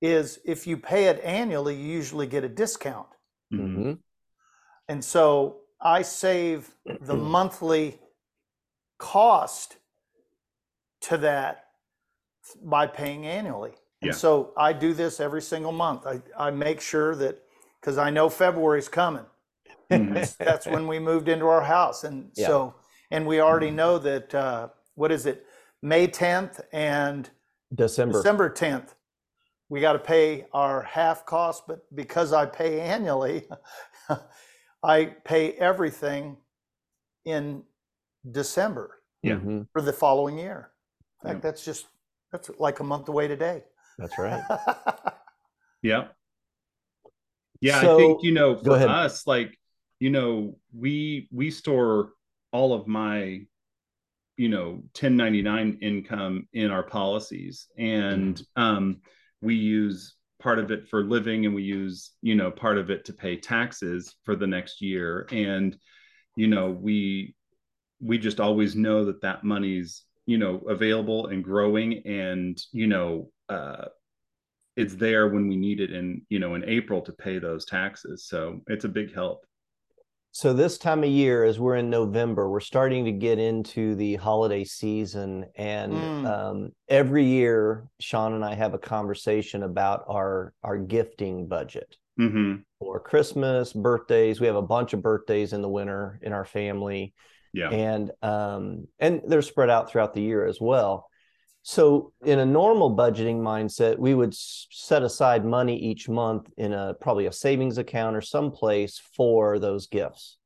is 0.02 0.40
if 0.46 0.68
you 0.68 0.78
pay 0.78 1.06
it 1.06 1.22
annually, 1.24 1.76
you 1.76 1.92
usually 1.92 2.28
get 2.28 2.44
a 2.44 2.50
discount. 2.50 3.08
Mm-hmm. 3.52 3.94
And 4.88 5.04
so 5.04 5.58
I 5.82 6.02
save 6.02 6.70
the 7.02 7.16
monthly 7.36 8.00
cost 8.98 9.78
to 11.02 11.18
that 11.18 11.66
by 12.64 12.88
paying 12.88 13.26
annually. 13.26 13.74
And 14.02 14.10
yeah. 14.10 14.18
so 14.18 14.52
I 14.58 14.74
do 14.74 14.94
this 14.94 15.20
every 15.20 15.42
single 15.42 15.72
month. 15.72 16.06
I, 16.06 16.22
I 16.38 16.52
make 16.52 16.82
sure 16.82 17.16
that 17.16 17.42
because 17.80 17.98
I 17.98 18.10
know 18.10 18.30
February's 18.30 18.90
coming. 18.90 19.26
Mm-hmm. 19.92 20.14
that's, 20.14 20.34
that's, 20.34 20.66
when 20.66 20.88
we 20.88 20.98
moved 21.00 21.30
into 21.30 21.46
our 21.46 21.62
house. 21.62 22.04
And 22.04 22.32
yeah. 22.36 22.48
so, 22.48 22.76
and 23.12 23.26
we 23.26 23.40
already 23.40 23.68
mm-hmm. 23.68 23.76
know 23.76 24.00
that, 24.00 24.34
uh, 24.36 24.68
what 24.96 25.12
is 25.12 25.26
it, 25.26 25.46
May 25.82 26.08
10th 26.08 26.62
and 26.74 27.30
December. 27.74 28.18
December 28.18 28.50
10th. 28.50 28.96
We 29.70 29.82
got 29.82 29.94
to 29.94 30.00
pay 30.00 30.46
our 30.54 30.84
half 30.84 31.26
cost, 31.26 31.64
but 31.68 31.84
because 31.96 32.34
I 32.34 32.46
pay 32.46 32.80
annually, 32.82 33.48
I 34.86 35.06
pay 35.06 35.52
everything 35.54 36.38
in 37.26 37.64
December 38.30 39.00
yeah. 39.24 39.34
Mm-hmm. 39.34 39.62
for 39.74 39.82
the 39.82 39.94
following 39.94 40.38
year. 40.38 40.72
In 41.24 41.30
fact, 41.30 41.44
yeah. 41.44 41.50
that's 41.50 41.66
just 41.66 41.88
that's 42.32 42.52
like 42.60 42.80
a 42.80 42.84
month 42.84 43.10
away 43.10 43.28
today. 43.28 43.64
That's 43.98 44.18
right. 44.18 44.44
yeah. 45.82 46.08
Yeah, 47.62 47.82
so, 47.82 47.96
I 47.96 47.98
think 47.98 48.24
you 48.24 48.32
know 48.32 48.56
for 48.58 48.74
us, 48.74 49.26
like 49.26 49.58
you 50.00 50.10
know, 50.10 50.58
we 50.78 51.28
we 51.32 51.50
store 51.50 52.12
all 52.52 52.74
of 52.74 52.88
my 52.88 53.42
you 54.38 54.50
know 54.50 54.84
1099 55.00 55.80
income 55.82 56.48
in 56.54 56.70
our 56.70 56.84
policies 56.84 57.68
and 57.78 58.42
um 58.58 58.98
we 59.42 59.56
use 59.56 60.15
part 60.46 60.60
of 60.60 60.70
it 60.70 60.88
for 60.88 61.04
living 61.04 61.48
and 61.48 61.56
we 61.56 61.64
use 61.64 62.12
you 62.22 62.36
know 62.36 62.52
part 62.52 62.78
of 62.78 62.92
it 62.92 63.04
to 63.04 63.12
pay 63.12 63.36
taxes 63.36 64.14
for 64.26 64.36
the 64.36 64.46
next 64.46 64.80
year. 64.80 65.28
And 65.32 65.76
you 66.36 66.48
know 66.48 66.70
we 66.70 67.34
we 68.00 68.20
just 68.20 68.40
always 68.40 68.76
know 68.76 69.06
that 69.06 69.22
that 69.24 69.44
money's 69.44 70.04
you 70.28 70.38
know 70.38 70.60
available 70.70 71.28
and 71.28 71.44
growing. 71.44 72.06
And 72.06 72.62
you 72.72 72.86
know 72.86 73.32
uh 73.50 73.86
it's 74.76 74.94
there 74.94 75.30
when 75.30 75.48
we 75.48 75.56
need 75.56 75.80
it 75.80 75.92
in 75.92 76.22
you 76.30 76.38
know 76.38 76.54
in 76.54 76.64
april 76.66 77.02
to 77.02 77.12
pay 77.12 77.40
those 77.40 77.66
taxes. 77.66 78.28
So 78.28 78.62
it's 78.68 78.86
a 78.86 78.96
big 79.00 79.16
help 79.16 79.48
so 80.36 80.52
this 80.52 80.78
time 80.78 81.02
of 81.02 81.10
year, 81.10 81.46
as 81.46 81.62
we're 81.62 81.78
in 81.78 81.90
November, 81.90 82.50
we're 82.50 82.60
starting 82.60 83.06
to 83.06 83.14
get 83.14 83.40
into 83.40 83.96
the 83.96 84.16
holiday 84.16 84.66
season, 84.66 85.46
and 85.56 85.94
mm. 85.94 86.28
um, 86.28 86.72
every 86.90 87.24
year, 87.24 87.88
Sean 88.02 88.34
and 88.34 88.44
I 88.44 88.54
have 88.54 88.74
a 88.74 88.78
conversation 88.78 89.64
about 89.64 90.04
our 90.10 90.52
our 90.62 90.78
gifting 90.78 91.48
budget 91.48 91.96
mm-hmm. 92.20 92.56
for 92.80 93.00
Christmas, 93.00 93.72
birthdays. 93.72 94.42
We 94.42 94.48
have 94.48 94.58
a 94.58 94.62
bunch 94.62 94.92
of 94.92 95.02
birthdays 95.02 95.54
in 95.54 95.62
the 95.62 95.70
winter 95.70 96.20
in 96.22 96.34
our 96.34 96.44
family, 96.44 97.14
yeah, 97.54 97.70
and 97.70 98.12
um, 98.22 98.90
and 99.00 99.22
they're 99.26 99.42
spread 99.42 99.70
out 99.70 99.90
throughout 99.90 100.14
the 100.14 100.22
year 100.22 100.46
as 100.46 100.60
well. 100.60 101.08
So, 101.68 102.14
in 102.24 102.38
a 102.38 102.46
normal 102.46 102.96
budgeting 102.96 103.40
mindset, 103.40 103.98
we 103.98 104.14
would 104.14 104.36
set 104.36 105.02
aside 105.02 105.44
money 105.44 105.76
each 105.76 106.08
month 106.08 106.48
in 106.58 106.74
a 106.74 106.94
probably 106.94 107.26
a 107.26 107.32
savings 107.32 107.80
account 107.80 108.16
or 108.16 108.22
someplace 108.22 109.02
for 109.18 109.58
those 109.58 109.88
gifts. 109.88 110.38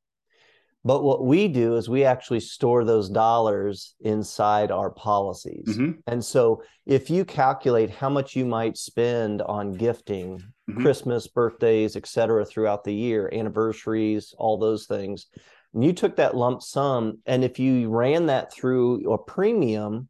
But 0.86 1.04
what 1.04 1.26
we 1.26 1.50
do 1.50 1.76
is 1.76 1.90
we 1.90 2.06
actually 2.06 2.40
store 2.40 2.86
those 2.86 3.10
dollars 3.10 3.96
inside 4.00 4.72
our 4.72 4.92
policies. 4.92 5.66
Mm-hmm. 5.68 6.00
And 6.08 6.24
so, 6.24 6.64
if 6.86 7.10
you 7.10 7.26
calculate 7.26 7.90
how 7.90 8.10
much 8.10 8.38
you 8.38 8.46
might 8.46 8.78
spend 8.78 9.42
on 9.42 9.74
gifting, 9.74 10.38
mm-hmm. 10.38 10.82
Christmas, 10.82 11.28
birthdays, 11.28 11.98
et 11.98 12.08
cetera, 12.08 12.46
throughout 12.46 12.86
the 12.86 12.96
year, 12.96 13.30
anniversaries, 13.34 14.34
all 14.38 14.58
those 14.58 14.86
things, 14.86 15.26
and 15.74 15.84
you 15.84 15.92
took 15.92 16.16
that 16.16 16.38
lump 16.38 16.62
sum, 16.62 17.18
and 17.26 17.44
if 17.44 17.60
you 17.60 17.90
ran 17.90 18.28
that 18.28 18.54
through 18.54 19.12
a 19.12 19.18
premium, 19.18 20.08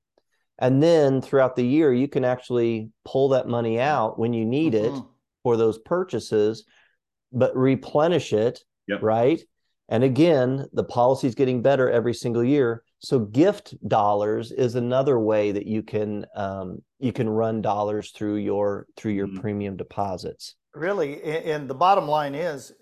and 0.59 0.83
then 0.83 1.21
throughout 1.21 1.55
the 1.55 1.65
year, 1.65 1.93
you 1.93 2.07
can 2.07 2.25
actually 2.25 2.91
pull 3.05 3.29
that 3.29 3.47
money 3.47 3.79
out 3.79 4.19
when 4.19 4.33
you 4.33 4.45
need 4.45 4.73
mm-hmm. 4.73 4.97
it 4.97 5.03
for 5.41 5.55
those 5.55 5.79
purchases, 5.79 6.65
but 7.31 7.55
replenish 7.55 8.33
it, 8.33 8.59
yep. 8.87 9.01
right? 9.01 9.41
And 9.87 10.03
again, 10.03 10.67
the 10.73 10.83
policy 10.83 11.27
is 11.27 11.33
getting 11.33 11.61
better 11.61 11.89
every 11.89 12.13
single 12.13 12.43
year. 12.43 12.83
So 12.99 13.19
gift 13.19 13.75
dollars 13.87 14.51
is 14.51 14.75
another 14.75 15.17
way 15.17 15.53
that 15.53 15.65
you 15.65 15.81
can 15.81 16.25
um, 16.35 16.81
you 16.99 17.13
can 17.13 17.29
run 17.29 17.61
dollars 17.61 18.11
through 18.11 18.35
your 18.35 18.85
through 18.97 19.13
your 19.13 19.27
mm-hmm. 19.27 19.39
premium 19.39 19.77
deposits. 19.77 20.55
Really, 20.75 21.23
and 21.23 21.67
the 21.67 21.73
bottom 21.73 22.07
line 22.07 22.35
is 22.35 22.73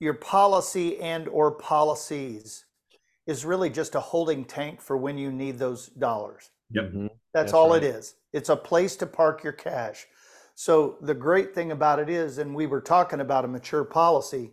your 0.00 0.14
policy 0.14 1.00
and 1.00 1.28
or 1.28 1.52
policies 1.52 2.66
is 3.26 3.44
really 3.44 3.70
just 3.70 3.94
a 3.94 4.00
holding 4.00 4.44
tank 4.44 4.82
for 4.82 4.96
when 4.96 5.16
you 5.16 5.30
need 5.30 5.58
those 5.58 5.86
dollars. 5.86 6.50
Yep. 6.72 6.84
Mm-hmm. 6.84 7.02
That's, 7.02 7.16
That's, 7.34 7.52
all 7.52 7.70
right. 7.70 7.82
it 7.82 7.86
is. 7.86 8.14
It's 8.32 8.48
a 8.48 8.56
place 8.56 8.96
to 8.96 9.06
park 9.06 9.42
your 9.42 9.52
cash. 9.52 10.06
So 10.54 10.96
the 11.00 11.14
great 11.14 11.54
thing 11.54 11.72
about 11.72 11.98
it 11.98 12.08
is, 12.10 12.38
and 12.38 12.54
we 12.54 12.66
were 12.66 12.80
talking 12.80 13.20
about 13.20 13.44
a 13.44 13.48
mature 13.48 13.84
policy. 13.84 14.52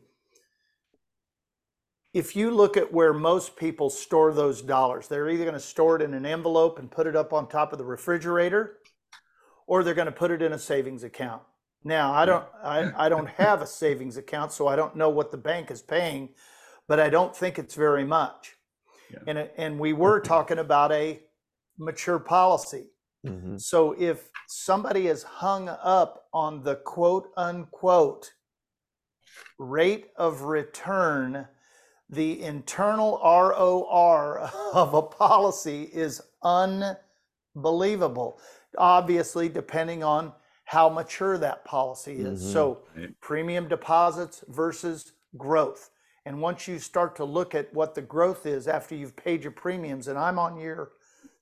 If 2.13 2.35
you 2.35 2.51
look 2.51 2.77
at 2.77 2.91
where 2.91 3.13
most 3.13 3.55
people 3.55 3.89
store 3.89 4.33
those 4.33 4.61
dollars, 4.61 5.07
they're 5.07 5.29
either 5.29 5.43
going 5.43 5.53
to 5.53 5.59
store 5.59 5.95
it 5.97 6.01
in 6.01 6.13
an 6.13 6.25
envelope 6.25 6.79
and 6.79 6.89
put 6.89 7.05
it 7.05 7.15
up 7.15 7.33
on 7.33 7.47
top 7.47 7.71
of 7.71 7.77
the 7.77 7.85
refrigerator, 7.85 8.77
or 9.67 9.83
they're 9.83 9.93
going 9.93 10.05
to 10.05 10.11
put 10.11 10.31
it 10.31 10.41
in 10.41 10.53
a 10.53 10.59
savings 10.59 11.03
account. 11.03 11.43
Now, 11.83 12.13
I 12.13 12.25
don't, 12.25 12.45
I, 12.63 12.91
I 13.05 13.09
don't 13.09 13.29
have 13.29 13.61
a 13.61 13.67
savings 13.67 14.17
account, 14.17 14.51
so 14.51 14.67
I 14.67 14.75
don't 14.75 14.95
know 14.95 15.09
what 15.09 15.31
the 15.31 15.37
bank 15.37 15.69
is 15.69 15.81
paying, 15.81 16.29
but 16.87 16.99
I 16.99 17.09
don't 17.09 17.35
think 17.35 17.59
it's 17.59 17.75
very 17.75 18.03
much. 18.03 18.55
Yeah. 19.11 19.19
And, 19.27 19.49
and 19.57 19.79
we 19.79 19.93
were 19.93 20.19
talking 20.19 20.57
about 20.57 20.91
a 20.91 21.19
mature 21.79 22.19
policy. 22.19 22.87
Mm-hmm. 23.25 23.57
So 23.57 23.95
if 23.97 24.29
somebody 24.47 25.07
is 25.07 25.23
hung 25.23 25.69
up 25.69 26.27
on 26.33 26.63
the 26.63 26.75
quote 26.75 27.31
unquote 27.35 28.31
rate 29.57 30.07
of 30.15 30.43
return, 30.43 31.47
the 32.09 32.41
internal 32.41 33.19
ROR 33.23 34.51
of 34.73 34.93
a 34.93 35.01
policy 35.01 35.89
is 35.93 36.21
unbelievable. 36.43 38.39
Obviously, 38.77 39.49
depending 39.49 40.03
on 40.03 40.33
how 40.65 40.87
mature 40.87 41.37
that 41.39 41.65
policy 41.65 42.13
is. 42.13 42.41
Mm-hmm. 42.43 42.53
So, 42.53 42.83
premium 43.21 43.67
deposits 43.67 44.43
versus 44.49 45.13
growth. 45.35 45.89
And 46.25 46.41
once 46.41 46.67
you 46.67 46.77
start 46.77 47.15
to 47.15 47.25
look 47.25 47.55
at 47.55 47.73
what 47.73 47.95
the 47.95 48.03
growth 48.03 48.45
is 48.45 48.67
after 48.67 48.93
you've 48.93 49.15
paid 49.15 49.41
your 49.41 49.51
premiums, 49.51 50.07
and 50.07 50.17
I'm 50.17 50.37
on 50.37 50.59
year 50.59 50.89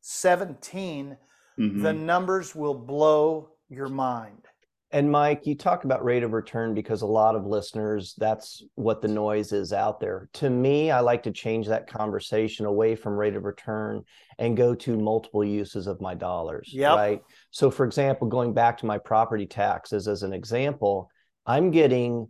17, 0.02 1.18
mm-hmm. 1.60 1.82
the 1.82 1.94
numbers 1.94 2.56
will 2.56 2.74
blow 2.74 3.50
your 3.70 3.90
mind. 3.90 4.48
And 4.92 5.12
Mike, 5.12 5.46
you 5.46 5.54
talk 5.56 5.84
about 5.84 6.06
rate 6.06 6.24
of 6.24 6.32
return 6.32 6.74
because 6.74 7.02
a 7.02 7.08
lot 7.08 7.36
of 7.36 7.46
listeners, 7.46 8.16
that's 8.18 8.64
what 8.76 9.02
the 9.02 9.10
noise 9.10 9.52
is 9.52 9.74
out 9.74 10.00
there. 10.00 10.30
To 10.36 10.50
me, 10.50 10.92
I 10.92 11.02
like 11.02 11.24
to 11.24 11.32
change 11.32 11.68
that 11.68 11.88
conversation 11.88 12.66
away 12.66 12.96
from 12.96 13.18
rate 13.18 13.36
of 13.36 13.44
return 13.44 14.04
and 14.40 14.56
go 14.56 14.74
to 14.76 14.98
multiple 14.98 15.44
uses 15.44 15.88
of 15.88 16.00
my 16.00 16.16
dollars. 16.16 16.70
Yep. 16.72 16.96
Right. 16.96 17.22
So, 17.52 17.70
for 17.70 17.86
example, 17.86 18.28
going 18.28 18.54
back 18.54 18.78
to 18.78 18.86
my 18.86 18.98
property 18.98 19.46
taxes 19.46 20.08
as 20.08 20.24
an 20.24 20.32
example, 20.32 21.10
I'm 21.46 21.72
getting 21.72 22.30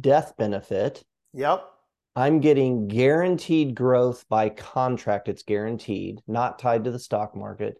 death 0.00 0.32
benefit. 0.38 1.04
Yep. 1.34 1.62
I'm 2.18 2.40
getting 2.40 2.88
guaranteed 2.88 3.74
growth 3.74 4.24
by 4.28 4.48
contract. 4.48 5.28
It's 5.28 5.42
guaranteed, 5.42 6.20
not 6.26 6.58
tied 6.58 6.84
to 6.84 6.90
the 6.90 6.98
stock 6.98 7.36
market. 7.36 7.76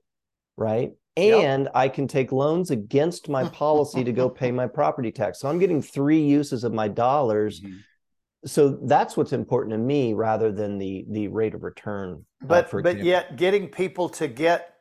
Right 0.56 0.92
and 1.18 1.64
yep. 1.64 1.72
I 1.74 1.88
can 1.88 2.06
take 2.06 2.30
loans 2.30 2.70
against 2.70 3.28
my 3.28 3.48
policy 3.48 4.04
to 4.04 4.12
go 4.12 4.28
pay 4.28 4.52
my 4.52 4.68
property 4.68 5.10
tax. 5.10 5.40
So 5.40 5.48
I'm 5.48 5.58
getting 5.58 5.82
three 5.82 6.20
uses 6.20 6.62
of 6.62 6.72
my 6.72 6.86
dollars. 6.86 7.60
Mm-hmm. 7.60 7.78
So 8.46 8.78
that's 8.84 9.16
what's 9.16 9.32
important 9.32 9.72
to 9.72 9.78
me 9.78 10.14
rather 10.14 10.52
than 10.52 10.78
the 10.78 11.04
the 11.10 11.26
rate 11.26 11.54
of 11.54 11.64
return. 11.64 12.24
But 12.40 12.72
uh, 12.72 12.82
but 12.82 13.02
yet 13.02 13.36
getting 13.36 13.66
people 13.66 14.08
to 14.10 14.28
get 14.28 14.74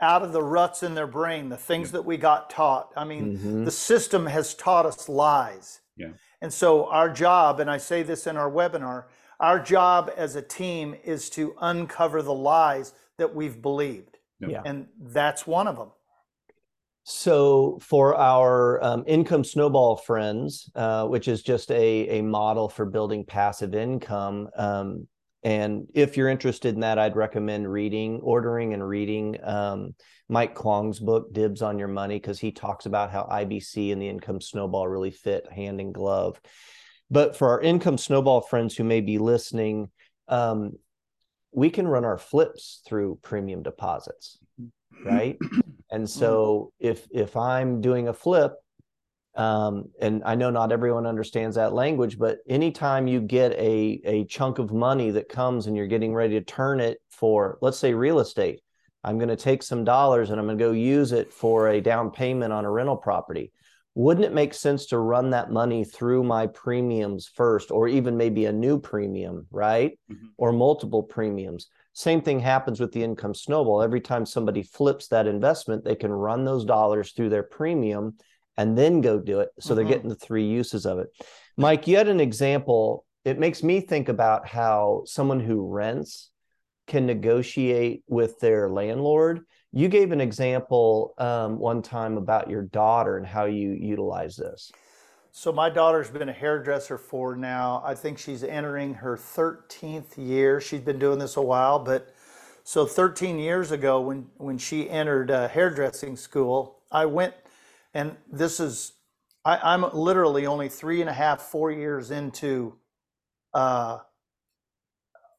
out 0.00 0.22
of 0.22 0.32
the 0.32 0.42
ruts 0.42 0.84
in 0.84 0.94
their 0.94 1.08
brain, 1.08 1.48
the 1.48 1.56
things 1.56 1.88
yeah. 1.88 1.92
that 1.92 2.02
we 2.02 2.16
got 2.16 2.48
taught. 2.48 2.90
I 2.96 3.04
mean, 3.04 3.36
mm-hmm. 3.36 3.64
the 3.64 3.70
system 3.72 4.26
has 4.26 4.54
taught 4.54 4.86
us 4.86 5.08
lies. 5.08 5.80
Yeah. 5.96 6.10
And 6.42 6.52
so 6.52 6.86
our 6.86 7.08
job, 7.08 7.60
and 7.60 7.70
I 7.70 7.78
say 7.78 8.02
this 8.02 8.26
in 8.26 8.36
our 8.36 8.50
webinar, 8.50 9.04
our 9.38 9.60
job 9.60 10.10
as 10.16 10.34
a 10.34 10.42
team 10.42 10.94
is 11.04 11.30
to 11.30 11.54
uncover 11.60 12.20
the 12.20 12.34
lies 12.34 12.92
that 13.16 13.32
we've 13.32 13.62
believed. 13.62 14.18
Yeah. 14.40 14.60
And 14.64 14.88
that's 15.00 15.46
one 15.46 15.68
of 15.68 15.76
them. 15.76 15.92
So, 17.04 17.78
for 17.80 18.14
our 18.16 18.82
um, 18.82 19.02
income 19.08 19.42
snowball 19.42 19.96
friends, 19.96 20.70
uh, 20.76 21.06
which 21.06 21.26
is 21.26 21.42
just 21.42 21.70
a, 21.72 22.08
a 22.18 22.22
model 22.22 22.68
for 22.68 22.86
building 22.86 23.24
passive 23.24 23.74
income, 23.74 24.48
um, 24.56 25.08
and 25.42 25.88
if 25.94 26.16
you're 26.16 26.28
interested 26.28 26.74
in 26.74 26.80
that, 26.80 26.98
I'd 26.98 27.16
recommend 27.16 27.70
reading, 27.70 28.20
ordering, 28.22 28.74
and 28.74 28.86
reading 28.86 29.36
um, 29.42 29.94
Mike 30.28 30.54
Kwong's 30.54 31.00
book, 31.00 31.32
Dibs 31.32 31.62
on 31.62 31.78
Your 31.78 31.88
Money, 31.88 32.16
because 32.16 32.38
he 32.38 32.52
talks 32.52 32.86
about 32.86 33.10
how 33.10 33.28
IBC 33.30 33.92
and 33.92 34.00
the 34.00 34.08
income 34.08 34.40
snowball 34.40 34.86
really 34.88 35.10
fit 35.10 35.50
hand 35.50 35.80
in 35.80 35.92
glove. 35.92 36.40
But 37.10 37.36
for 37.36 37.48
our 37.50 37.60
income 37.60 37.98
snowball 37.98 38.40
friends 38.40 38.76
who 38.76 38.84
may 38.84 39.00
be 39.00 39.18
listening, 39.18 39.90
um, 40.28 40.72
we 41.52 41.70
can 41.70 41.86
run 41.86 42.04
our 42.04 42.18
flips 42.18 42.82
through 42.86 43.18
premium 43.22 43.62
deposits 43.62 44.38
right 45.04 45.38
and 45.90 46.08
so 46.08 46.72
if 46.80 47.06
if 47.10 47.36
i'm 47.36 47.80
doing 47.80 48.08
a 48.08 48.12
flip 48.12 48.54
um, 49.34 49.84
and 50.00 50.22
i 50.24 50.34
know 50.34 50.50
not 50.50 50.72
everyone 50.72 51.06
understands 51.06 51.56
that 51.56 51.72
language 51.72 52.18
but 52.18 52.38
anytime 52.48 53.06
you 53.06 53.20
get 53.20 53.52
a 53.52 54.00
a 54.04 54.24
chunk 54.26 54.58
of 54.58 54.72
money 54.72 55.10
that 55.10 55.28
comes 55.28 55.66
and 55.66 55.76
you're 55.76 55.86
getting 55.86 56.14
ready 56.14 56.34
to 56.38 56.44
turn 56.44 56.80
it 56.80 56.98
for 57.08 57.58
let's 57.62 57.78
say 57.78 57.94
real 57.94 58.18
estate 58.20 58.60
i'm 59.04 59.18
going 59.18 59.28
to 59.28 59.36
take 59.36 59.62
some 59.62 59.84
dollars 59.84 60.30
and 60.30 60.38
i'm 60.38 60.46
going 60.46 60.58
to 60.58 60.64
go 60.64 60.72
use 60.72 61.12
it 61.12 61.32
for 61.32 61.68
a 61.68 61.80
down 61.80 62.10
payment 62.10 62.52
on 62.52 62.64
a 62.64 62.70
rental 62.70 62.96
property. 62.96 63.52
Wouldn't 63.94 64.24
it 64.24 64.32
make 64.32 64.54
sense 64.54 64.86
to 64.86 64.98
run 64.98 65.30
that 65.30 65.50
money 65.50 65.84
through 65.84 66.22
my 66.22 66.46
premiums 66.46 67.28
first 67.28 67.70
or 67.70 67.88
even 67.88 68.16
maybe 68.16 68.46
a 68.46 68.52
new 68.52 68.78
premium 68.78 69.46
right? 69.50 69.98
Mm-hmm. 70.10 70.26
or 70.38 70.52
multiple 70.52 71.02
premiums. 71.02 71.68
Same 71.92 72.22
thing 72.22 72.40
happens 72.40 72.80
with 72.80 72.92
the 72.92 73.02
income 73.02 73.34
snowball. 73.34 73.82
Every 73.82 74.00
time 74.00 74.24
somebody 74.24 74.62
flips 74.62 75.08
that 75.08 75.26
investment 75.26 75.84
they 75.84 75.94
can 75.94 76.10
run 76.10 76.44
those 76.44 76.64
dollars 76.64 77.12
through 77.12 77.28
their 77.28 77.42
premium 77.42 78.16
and 78.56 78.76
then 78.76 79.00
go 79.00 79.18
do 79.18 79.40
it 79.40 79.50
so 79.58 79.68
mm-hmm. 79.68 79.76
they're 79.76 79.92
getting 79.92 80.08
the 80.08 80.14
three 80.14 80.46
uses 80.46 80.86
of 80.86 80.98
it 80.98 81.08
mike 81.56 81.86
you 81.86 81.96
had 81.96 82.08
an 82.08 82.20
example 82.20 83.04
it 83.24 83.38
makes 83.38 83.62
me 83.62 83.80
think 83.80 84.08
about 84.08 84.46
how 84.46 85.02
someone 85.06 85.40
who 85.40 85.68
rents 85.68 86.30
can 86.86 87.06
negotiate 87.06 88.02
with 88.08 88.38
their 88.40 88.68
landlord 88.68 89.44
you 89.72 89.88
gave 89.88 90.12
an 90.12 90.20
example 90.20 91.14
um, 91.16 91.58
one 91.58 91.80
time 91.80 92.18
about 92.18 92.50
your 92.50 92.62
daughter 92.62 93.16
and 93.16 93.26
how 93.26 93.46
you 93.46 93.70
utilize 93.72 94.36
this. 94.36 94.70
So 95.30 95.50
my 95.50 95.70
daughter's 95.70 96.10
been 96.10 96.28
a 96.28 96.32
hairdresser 96.32 96.98
for 96.98 97.34
now. 97.34 97.82
I 97.84 97.94
think 97.94 98.18
she's 98.18 98.44
entering 98.44 98.92
her 98.92 99.16
13th 99.16 100.18
year. 100.18 100.60
She's 100.60 100.82
been 100.82 100.98
doing 100.98 101.18
this 101.18 101.36
a 101.38 101.42
while, 101.42 101.78
but 101.78 102.14
so 102.64 102.84
13 102.84 103.38
years 103.38 103.72
ago, 103.72 104.00
when 104.02 104.26
when 104.36 104.58
she 104.58 104.88
entered 104.90 105.30
uh, 105.30 105.48
hairdressing 105.48 106.16
school, 106.16 106.78
I 106.92 107.06
went, 107.06 107.34
and 107.94 108.16
this 108.30 108.60
is, 108.60 108.92
I, 109.44 109.74
am 109.74 109.84
literally 109.92 110.46
only 110.46 110.68
three 110.68 111.00
and 111.00 111.10
a 111.10 111.12
half, 111.12 111.42
four 111.42 111.70
years 111.70 112.10
into 112.10 112.78
uh, 113.54 113.98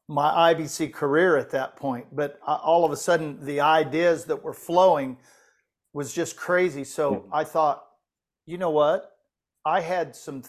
my 0.08 0.54
IBC 0.54 0.92
career 0.92 1.36
at 1.36 1.50
that 1.50 1.76
point. 1.76 2.06
But 2.12 2.38
uh, 2.46 2.58
all 2.62 2.84
of 2.84 2.92
a 2.92 2.96
sudden, 2.96 3.44
the 3.44 3.60
ideas 3.60 4.24
that 4.26 4.42
were 4.42 4.52
flowing 4.52 5.16
was 5.92 6.12
just 6.12 6.36
crazy. 6.36 6.84
So 6.84 7.28
I 7.32 7.44
thought, 7.44 7.84
you 8.46 8.58
know 8.58 8.70
what? 8.70 9.12
I 9.64 9.80
had 9.80 10.14
some 10.14 10.42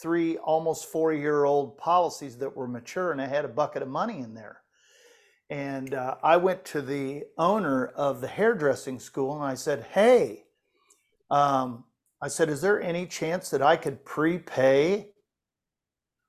three, 0.00 0.36
almost 0.38 0.90
four 0.90 1.12
year 1.12 1.44
old 1.44 1.76
policies 1.78 2.38
that 2.38 2.56
were 2.56 2.68
mature, 2.68 3.12
and 3.12 3.20
I 3.20 3.26
had 3.26 3.44
a 3.44 3.48
bucket 3.48 3.82
of 3.82 3.88
money 3.88 4.20
in 4.20 4.34
there. 4.34 4.62
And 5.48 5.94
uh, 5.94 6.16
I 6.22 6.38
went 6.38 6.64
to 6.66 6.82
the 6.82 7.24
owner 7.38 7.86
of 7.86 8.20
the 8.20 8.26
hairdressing 8.26 8.98
school 8.98 9.34
and 9.34 9.44
I 9.44 9.54
said, 9.54 9.86
Hey, 9.92 10.45
um, 11.30 11.84
I 12.20 12.28
said, 12.28 12.48
is 12.48 12.60
there 12.60 12.80
any 12.80 13.06
chance 13.06 13.50
that 13.50 13.62
I 13.62 13.76
could 13.76 14.04
prepay 14.04 15.08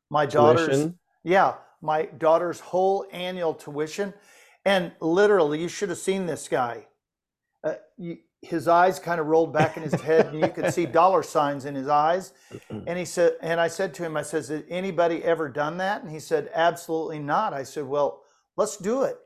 my 0.10 0.26
daughter's? 0.26 0.68
Tuition? 0.68 1.00
Yeah, 1.24 1.56
my 1.82 2.06
daughter's 2.06 2.60
whole 2.60 3.06
annual 3.12 3.54
tuition. 3.54 4.14
And 4.66 4.92
literally, 5.00 5.62
you 5.62 5.70
should 5.70 5.90
have 5.90 5.98
seen 5.98 6.26
this 6.26 6.48
guy. 6.48 6.88
Uh, 7.64 7.76
you, 7.98 8.18
his 8.42 8.68
eyes 8.68 9.00
kind 9.00 9.20
of 9.20 9.28
rolled 9.28 9.52
back 9.52 9.78
in 9.78 9.84
his 9.84 10.00
head, 10.02 10.28
and 10.28 10.40
you 10.40 10.50
could 10.50 10.74
see 10.74 10.86
dollar 11.02 11.24
signs 11.24 11.66
in 11.66 11.76
his 11.76 11.88
eyes. 11.88 12.34
And 12.70 12.98
he 12.98 13.06
said, 13.06 13.34
and 13.42 13.60
I 13.60 13.68
said 13.68 13.94
to 13.96 14.04
him, 14.04 14.16
I 14.16 14.22
says, 14.22 14.48
"Has 14.50 14.64
anybody 14.70 15.24
ever 15.24 15.50
done 15.50 15.78
that?" 15.78 16.02
And 16.04 16.12
he 16.12 16.20
said, 16.20 16.50
"Absolutely 16.54 17.20
not." 17.20 17.54
I 17.54 17.64
said, 17.64 17.86
"Well, 17.86 18.22
let's 18.56 18.78
do 18.78 19.04
it." 19.04 19.18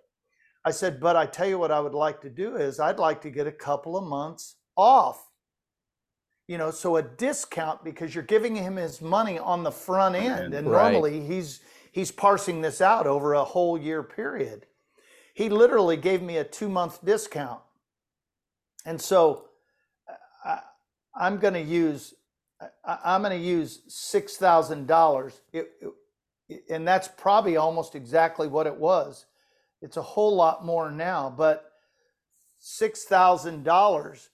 I 0.65 0.71
said, 0.71 0.99
"But 0.99 1.15
I 1.15 1.25
tell 1.25 1.47
you 1.47 1.59
what, 1.59 1.71
I 1.71 1.79
would 1.79 1.93
like 1.93 2.21
to 2.21 2.29
do 2.29 2.55
is 2.55 2.79
I'd 2.79 2.99
like 2.99 3.21
to 3.21 3.29
get 3.29 3.47
a 3.47 3.51
couple 3.51 3.97
of 3.97 4.03
months 4.03 4.55
off." 4.75 5.30
You 6.51 6.57
know, 6.57 6.69
so 6.69 6.97
a 6.97 7.01
discount 7.01 7.81
because 7.81 8.13
you're 8.13 8.25
giving 8.25 8.57
him 8.57 8.75
his 8.75 9.01
money 9.01 9.39
on 9.39 9.63
the 9.63 9.71
front 9.71 10.17
end, 10.17 10.53
and 10.53 10.69
right. 10.69 10.91
normally 10.91 11.25
he's 11.25 11.61
he's 11.93 12.11
parsing 12.11 12.59
this 12.59 12.81
out 12.81 13.07
over 13.07 13.31
a 13.31 13.45
whole 13.45 13.77
year 13.77 14.03
period. 14.03 14.65
He 15.33 15.47
literally 15.47 15.95
gave 15.95 16.21
me 16.21 16.35
a 16.35 16.43
two 16.43 16.67
month 16.67 17.05
discount. 17.05 17.61
And 18.85 18.99
so 18.99 19.45
uh, 20.45 20.57
I, 21.15 21.25
am 21.25 21.37
going 21.37 21.53
to 21.53 21.61
use 21.61 22.15
I'm 22.83 23.21
going 23.21 23.39
to 23.39 23.47
use 23.47 23.83
six 23.87 24.35
thousand 24.35 24.87
dollars, 24.87 25.39
and 26.69 26.85
that's 26.85 27.07
probably 27.07 27.55
almost 27.55 27.95
exactly 27.95 28.49
what 28.49 28.67
it 28.67 28.75
was. 28.75 29.25
It's 29.81 29.95
a 29.95 30.01
whole 30.01 30.35
lot 30.35 30.65
more 30.65 30.91
now, 30.91 31.33
but 31.33 31.71
six 32.59 33.05
thousand 33.05 33.63
dollars. 33.63 34.30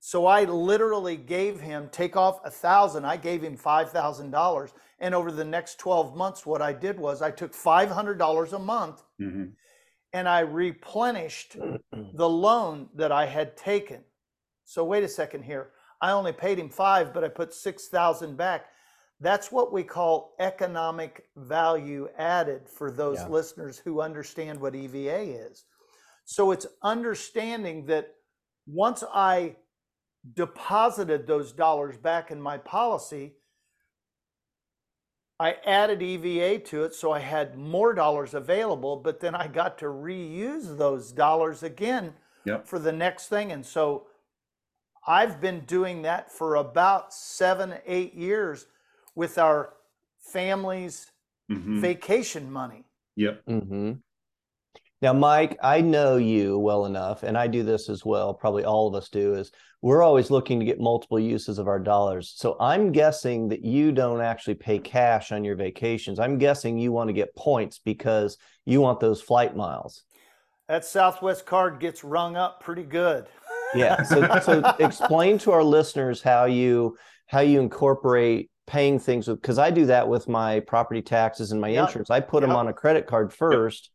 So 0.00 0.26
I 0.26 0.44
literally 0.44 1.16
gave 1.16 1.60
him 1.60 1.88
take 1.92 2.16
off 2.16 2.40
a 2.44 2.50
thousand. 2.50 3.04
I 3.04 3.16
gave 3.16 3.42
him 3.42 3.56
five 3.56 3.90
thousand 3.90 4.30
dollars, 4.30 4.72
and 5.00 5.14
over 5.14 5.32
the 5.32 5.44
next 5.44 5.78
12 5.78 6.14
months, 6.14 6.44
what 6.44 6.60
I 6.60 6.72
did 6.72 6.98
was 6.98 7.22
I 7.22 7.30
took 7.30 7.52
$500 7.54 8.52
a 8.52 8.58
month 8.58 9.02
mm-hmm. 9.20 9.44
and 10.12 10.28
I 10.28 10.40
replenished 10.40 11.56
the 12.14 12.28
loan 12.28 12.90
that 12.94 13.10
I 13.10 13.24
had 13.24 13.56
taken. 13.56 14.02
So 14.64 14.84
wait 14.84 15.02
a 15.02 15.08
second 15.08 15.44
here. 15.44 15.70
I 16.02 16.12
only 16.12 16.32
paid 16.32 16.58
him 16.58 16.68
five, 16.68 17.14
but 17.14 17.24
I 17.24 17.28
put 17.28 17.54
6,000 17.54 18.36
back. 18.36 18.66
That's 19.20 19.50
what 19.50 19.72
we 19.72 19.82
call 19.82 20.34
economic 20.38 21.24
value 21.36 22.08
added 22.16 22.68
for 22.68 22.90
those 22.90 23.18
yeah. 23.18 23.28
listeners 23.28 23.78
who 23.78 24.00
understand 24.00 24.60
what 24.60 24.74
EVA 24.74 25.46
is. 25.48 25.64
So 26.24 26.52
it's 26.52 26.66
understanding 26.82 27.86
that 27.86 28.14
once 28.66 29.02
I 29.12 29.56
deposited 30.34 31.26
those 31.26 31.52
dollars 31.52 31.96
back 31.96 32.30
in 32.30 32.40
my 32.40 32.58
policy, 32.58 33.34
I 35.38 35.56
added 35.64 36.02
EVA 36.02 36.58
to 36.66 36.84
it 36.84 36.94
so 36.94 37.12
I 37.12 37.20
had 37.20 37.56
more 37.56 37.94
dollars 37.94 38.34
available, 38.34 38.96
but 38.96 39.20
then 39.20 39.34
I 39.34 39.46
got 39.48 39.78
to 39.78 39.86
reuse 39.86 40.76
those 40.76 41.12
dollars 41.12 41.62
again 41.62 42.12
yep. 42.44 42.66
for 42.66 42.78
the 42.78 42.92
next 42.92 43.28
thing. 43.28 43.50
And 43.52 43.64
so 43.64 44.06
I've 45.06 45.40
been 45.40 45.60
doing 45.60 46.02
that 46.02 46.30
for 46.30 46.56
about 46.56 47.14
seven, 47.14 47.74
eight 47.86 48.14
years 48.14 48.66
with 49.14 49.38
our 49.38 49.74
family's 50.18 51.10
Mhm. 51.50 51.80
vacation 51.80 52.50
money. 52.50 52.84
Yep. 53.16 53.42
hmm 53.46 53.92
Now, 55.02 55.14
Mike, 55.14 55.58
I 55.62 55.80
know 55.80 56.16
you 56.18 56.58
well 56.58 56.84
enough, 56.84 57.22
and 57.22 57.36
I 57.36 57.46
do 57.46 57.62
this 57.62 57.88
as 57.88 58.04
well. 58.04 58.34
Probably 58.34 58.64
all 58.64 58.86
of 58.86 58.94
us 58.94 59.08
do. 59.08 59.34
Is 59.34 59.50
we're 59.80 60.02
always 60.02 60.30
looking 60.30 60.60
to 60.60 60.66
get 60.66 60.78
multiple 60.78 61.18
uses 61.18 61.58
of 61.58 61.68
our 61.68 61.78
dollars. 61.78 62.34
So 62.36 62.56
I'm 62.60 62.92
guessing 62.92 63.48
that 63.48 63.64
you 63.64 63.92
don't 63.92 64.20
actually 64.20 64.56
pay 64.56 64.78
cash 64.78 65.32
on 65.32 65.42
your 65.42 65.56
vacations. 65.56 66.18
I'm 66.18 66.36
guessing 66.36 66.78
you 66.78 66.92
want 66.92 67.08
to 67.08 67.14
get 67.14 67.34
points 67.34 67.80
because 67.82 68.36
you 68.66 68.82
want 68.82 69.00
those 69.00 69.22
flight 69.22 69.56
miles. 69.56 70.02
That 70.68 70.84
Southwest 70.84 71.46
card 71.46 71.80
gets 71.80 72.04
rung 72.04 72.36
up 72.36 72.62
pretty 72.62 72.84
good. 72.84 73.26
Yeah. 73.74 74.02
So, 74.02 74.38
so 74.40 74.74
explain 74.78 75.38
to 75.38 75.52
our 75.52 75.64
listeners 75.64 76.20
how 76.20 76.44
you 76.44 76.96
how 77.26 77.40
you 77.40 77.60
incorporate 77.60 78.50
paying 78.66 78.98
things 78.98 79.28
with 79.28 79.40
because 79.40 79.58
I 79.58 79.70
do 79.70 79.86
that 79.86 80.06
with 80.06 80.28
my 80.28 80.60
property 80.60 81.00
taxes 81.00 81.52
and 81.52 81.60
my 81.60 81.68
Yep. 81.68 81.86
insurance. 81.86 82.10
I 82.10 82.20
put 82.20 82.42
them 82.42 82.50
on 82.50 82.68
a 82.68 82.72
credit 82.72 83.06
card 83.06 83.32
first. 83.32 83.90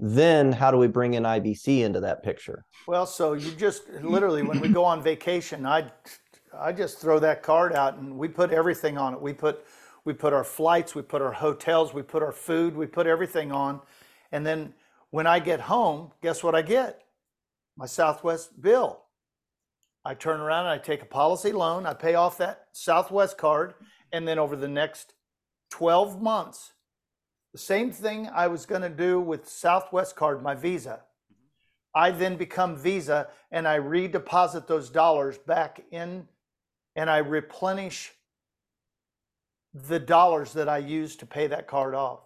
Then 0.00 0.52
how 0.52 0.70
do 0.70 0.78
we 0.78 0.86
bring 0.86 1.14
in 1.14 1.24
IBC 1.24 1.80
into 1.80 2.00
that 2.00 2.22
picture? 2.22 2.64
Well, 2.86 3.06
so 3.06 3.32
you 3.32 3.50
just 3.52 3.88
literally 4.02 4.42
when 4.42 4.60
we 4.60 4.68
go 4.68 4.84
on 4.84 5.02
vacation, 5.02 5.66
I 5.66 5.90
I 6.56 6.72
just 6.72 6.98
throw 6.98 7.18
that 7.18 7.42
card 7.42 7.74
out 7.74 7.98
and 7.98 8.16
we 8.16 8.28
put 8.28 8.50
everything 8.50 8.96
on 8.96 9.14
it. 9.14 9.20
We 9.20 9.32
put 9.32 9.64
we 10.04 10.12
put 10.12 10.32
our 10.32 10.44
flights, 10.44 10.94
we 10.94 11.02
put 11.02 11.20
our 11.20 11.32
hotels, 11.32 11.92
we 11.92 12.02
put 12.02 12.22
our 12.22 12.32
food, 12.32 12.76
we 12.76 12.86
put 12.86 13.06
everything 13.06 13.52
on. 13.52 13.80
And 14.32 14.46
then 14.46 14.72
when 15.10 15.26
I 15.26 15.38
get 15.38 15.60
home, 15.60 16.12
guess 16.22 16.42
what 16.42 16.54
I 16.54 16.62
get? 16.62 17.02
My 17.76 17.86
Southwest 17.86 18.60
bill. 18.60 19.02
I 20.04 20.14
turn 20.14 20.40
around 20.40 20.66
and 20.66 20.74
I 20.74 20.78
take 20.78 21.02
a 21.02 21.06
policy 21.06 21.52
loan, 21.52 21.84
I 21.84 21.92
pay 21.92 22.14
off 22.14 22.38
that 22.38 22.68
Southwest 22.72 23.36
card, 23.36 23.74
and 24.12 24.26
then 24.26 24.38
over 24.38 24.56
the 24.56 24.68
next 24.68 25.14
12 25.70 26.22
months, 26.22 26.72
the 27.52 27.58
same 27.58 27.90
thing 27.90 28.28
I 28.32 28.46
was 28.46 28.66
going 28.66 28.82
to 28.82 28.88
do 28.88 29.20
with 29.20 29.48
Southwest 29.48 30.16
card, 30.16 30.42
my 30.42 30.54
Visa. 30.54 31.00
Mm-hmm. 31.32 31.98
I 31.98 32.10
then 32.10 32.36
become 32.36 32.76
Visa 32.76 33.28
and 33.50 33.66
I 33.66 33.78
redeposit 33.78 34.66
those 34.66 34.90
dollars 34.90 35.38
back 35.38 35.82
in 35.90 36.28
and 36.96 37.08
I 37.08 37.18
replenish 37.18 38.12
the 39.72 39.98
dollars 39.98 40.52
that 40.54 40.68
I 40.68 40.78
use 40.78 41.16
to 41.16 41.26
pay 41.26 41.46
that 41.46 41.66
card 41.66 41.94
off. 41.94 42.20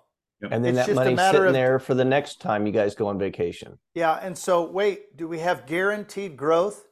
And 0.50 0.64
then 0.64 0.76
It's 0.76 0.86
that 0.86 0.86
just 0.86 0.90
a 0.90 0.94
money's 1.04 1.16
matter 1.16 1.38
sitting 1.38 1.46
of- 1.48 1.52
there 1.52 1.78
for 1.78 1.94
the 1.94 2.04
next 2.04 2.40
time 2.40 2.66
you 2.66 2.72
guys 2.72 2.94
go 2.96 3.06
on 3.06 3.18
vacation. 3.18 3.78
Yeah. 3.94 4.18
And 4.20 4.36
so, 4.36 4.68
wait, 4.68 5.16
do 5.16 5.28
we 5.28 5.38
have 5.38 5.66
guaranteed 5.66 6.36
growth? 6.36 6.88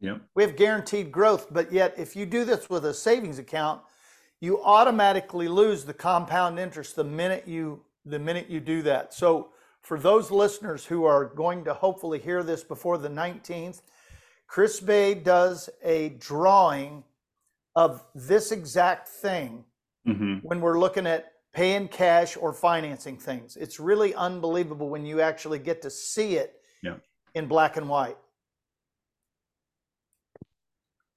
Yep. 0.00 0.20
We 0.34 0.42
have 0.42 0.54
guaranteed 0.56 1.10
growth, 1.10 1.46
but 1.50 1.72
yet 1.72 1.94
if 1.96 2.14
you 2.14 2.26
do 2.26 2.44
this 2.44 2.68
with 2.68 2.84
a 2.84 2.92
savings 2.92 3.38
account, 3.38 3.80
you 4.44 4.62
automatically 4.62 5.48
lose 5.48 5.84
the 5.86 5.94
compound 5.94 6.58
interest 6.58 6.96
the 6.96 7.04
minute 7.04 7.48
you 7.48 7.80
the 8.04 8.18
minute 8.18 8.50
you 8.50 8.60
do 8.60 8.82
that. 8.82 9.14
So 9.14 9.48
for 9.80 9.98
those 9.98 10.30
listeners 10.30 10.84
who 10.84 11.04
are 11.06 11.24
going 11.24 11.64
to 11.64 11.72
hopefully 11.72 12.18
hear 12.18 12.42
this 12.42 12.62
before 12.62 12.98
the 12.98 13.08
19th, 13.08 13.80
Chris 14.46 14.78
Bay 14.80 15.14
does 15.14 15.70
a 15.82 16.10
drawing 16.18 17.02
of 17.74 18.04
this 18.14 18.52
exact 18.52 19.08
thing 19.08 19.64
hmm 20.06 20.34
when 20.42 20.60
we're 20.60 20.78
looking 20.78 21.06
at 21.06 21.32
paying 21.54 21.88
cash 21.88 22.36
or 22.36 22.52
financing 22.52 23.16
things. 23.16 23.56
It's 23.56 23.80
really 23.80 24.14
unbelievable 24.14 24.90
when 24.90 25.06
you 25.06 25.22
actually 25.22 25.58
get 25.58 25.80
to 25.82 25.90
see 25.90 26.36
it 26.36 26.56
Yeah. 26.82 26.96
in 27.34 27.46
black 27.46 27.78
and 27.78 27.88
white. 27.88 28.18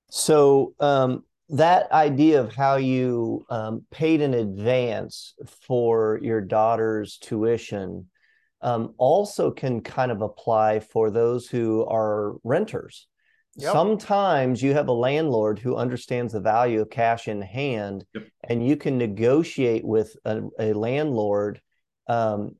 So 0.09 0.73
um, 0.79 1.25
that 1.49 1.91
idea 1.91 2.41
of 2.41 2.53
how 2.53 2.75
you 2.75 3.45
um, 3.49 3.85
paid 3.91 4.21
in 4.21 4.33
advance 4.33 5.33
for 5.67 6.19
your 6.21 6.41
daughter's 6.41 7.17
tuition 7.17 8.07
um, 8.61 8.93
also 8.97 9.51
can 9.51 9.81
kind 9.81 10.11
of 10.11 10.21
apply 10.21 10.79
for 10.79 11.09
those 11.09 11.47
who 11.47 11.85
are 11.85 12.35
renters. 12.43 13.07
Yep. 13.55 13.71
Sometimes 13.71 14.61
you 14.61 14.73
have 14.73 14.87
a 14.87 14.93
landlord 14.93 15.57
who 15.57 15.75
understands 15.75 16.33
the 16.33 16.41
value 16.41 16.81
of 16.81 16.89
cash 16.89 17.27
in 17.27 17.41
hand, 17.41 18.05
Yep. 18.13 18.23
and 18.43 18.67
you 18.67 18.75
can 18.75 18.97
negotiate 18.97 19.85
with 19.85 20.15
a, 20.25 20.41
a 20.59 20.73
landlord 20.73 21.61
um, 22.07 22.55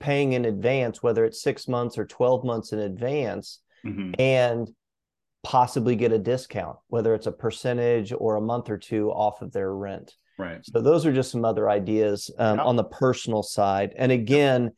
paying 0.00 0.32
in 0.32 0.44
advance, 0.44 1.02
whether 1.02 1.24
it's 1.24 1.42
six 1.42 1.68
months 1.68 1.98
or 1.98 2.06
12 2.06 2.44
months 2.44 2.72
in 2.72 2.78
advance 2.78 3.60
hmm 3.84 4.12
and 4.18 4.68
possibly 5.48 5.96
get 5.96 6.12
a 6.12 6.18
discount, 6.18 6.76
whether 6.88 7.14
it's 7.14 7.26
a 7.26 7.32
percentage 7.32 8.12
or 8.12 8.36
a 8.36 8.40
month 8.40 8.68
or 8.68 8.76
two 8.76 9.08
off 9.10 9.40
of 9.40 9.50
their 9.50 9.74
rent. 9.74 10.14
Right. 10.36 10.60
So 10.62 10.82
those 10.82 11.06
are 11.06 11.12
just 11.12 11.30
some 11.30 11.42
other 11.42 11.70
ideas 11.70 12.30
um, 12.38 12.58
Yeah. 12.58 12.64
on 12.64 12.76
the 12.76 12.84
personal 12.84 13.42
side. 13.42 13.94
And 13.96 14.12
again, 14.12 14.70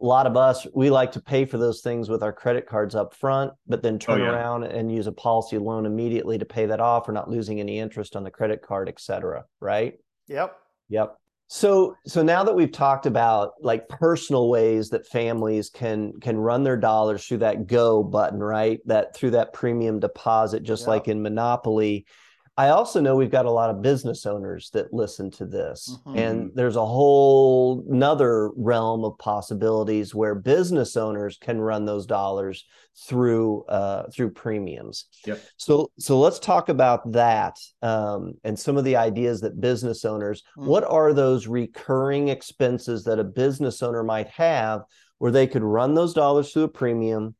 a 0.00 0.04
lot 0.06 0.26
of 0.26 0.34
us 0.34 0.66
we 0.74 0.88
like 0.88 1.12
to 1.12 1.20
pay 1.20 1.44
for 1.44 1.58
those 1.58 1.82
things 1.82 2.08
with 2.08 2.22
our 2.22 2.32
credit 2.32 2.66
cards 2.66 2.94
up 2.94 3.14
front, 3.14 3.52
but 3.66 3.82
then 3.82 3.98
turn 3.98 4.20
yeah. 4.20 4.30
around 4.30 4.64
and 4.64 4.90
use 4.90 5.06
a 5.06 5.12
policy 5.12 5.58
loan 5.58 5.84
immediately 5.84 6.38
to 6.38 6.46
pay 6.46 6.64
that 6.64 6.80
off. 6.80 7.06
We're 7.06 7.12
not 7.12 7.28
losing 7.28 7.60
any 7.60 7.78
interest 7.78 8.16
on 8.16 8.24
the 8.24 8.30
credit 8.30 8.62
card, 8.62 8.88
et 8.88 8.98
cetera. 9.00 9.44
Right? 9.60 9.98
Yep. 10.28 10.56
Yep. 10.88 11.18
So 11.46 11.94
so 12.06 12.22
now 12.22 12.42
that 12.44 12.54
we've 12.54 12.72
talked 12.72 13.06
about 13.06 13.52
like 13.60 13.88
personal 13.88 14.48
ways 14.48 14.88
that 14.90 15.06
families 15.06 15.70
can 15.70 16.18
can 16.20 16.38
run 16.38 16.62
their 16.62 16.76
dollars 16.76 17.26
through 17.26 17.38
that 17.38 17.66
go 17.66 18.02
button, 18.02 18.40
right? 18.40 18.80
That 18.86 19.14
through 19.14 19.32
that 19.32 19.52
premium 19.52 20.00
deposit 20.00 20.62
just 20.62 20.84
Yeah. 20.84 20.90
like 20.90 21.08
in 21.08 21.22
Monopoly. 21.22 22.06
I 22.56 22.68
also 22.68 23.00
know 23.00 23.16
we've 23.16 23.30
got 23.30 23.46
a 23.46 23.50
lot 23.50 23.70
of 23.70 23.82
business 23.82 24.26
owners 24.26 24.70
that 24.70 24.92
listen 24.92 25.30
to 25.32 25.44
this. 25.44 25.98
Mhm. 26.06 26.18
And 26.18 26.50
there's 26.54 26.76
a 26.76 26.86
whole 26.86 27.84
another 27.90 28.50
realm 28.56 29.04
of 29.04 29.18
possibilities 29.18 30.14
where 30.14 30.36
business 30.36 30.96
owners 30.96 31.36
can 31.36 31.60
run 31.60 31.84
those 31.84 32.06
dollars 32.06 32.64
through 33.08 33.64
uh 33.64 34.08
through 34.10 34.30
premiums. 34.30 35.06
Yep. 35.26 35.40
So 35.56 35.90
so 35.98 36.20
let's 36.20 36.38
talk 36.38 36.68
about 36.68 37.10
that 37.12 37.58
um, 37.82 38.34
and 38.44 38.56
some 38.56 38.76
of 38.76 38.84
the 38.84 38.96
ideas 38.96 39.40
that 39.40 39.60
business 39.60 40.04
owners. 40.04 40.44
Mm. 40.56 40.66
What 40.66 40.84
are 40.84 41.12
those 41.12 41.48
recurring 41.48 42.28
expenses 42.28 43.02
that 43.04 43.18
a 43.18 43.24
business 43.24 43.82
owner 43.82 44.04
might 44.04 44.28
have 44.28 44.84
where 45.18 45.32
they 45.32 45.46
could 45.46 45.62
run 45.62 45.94
those 45.94 46.14
dollars 46.14 46.52
through 46.52 46.64
a 46.64 46.68
premium, 46.68 47.34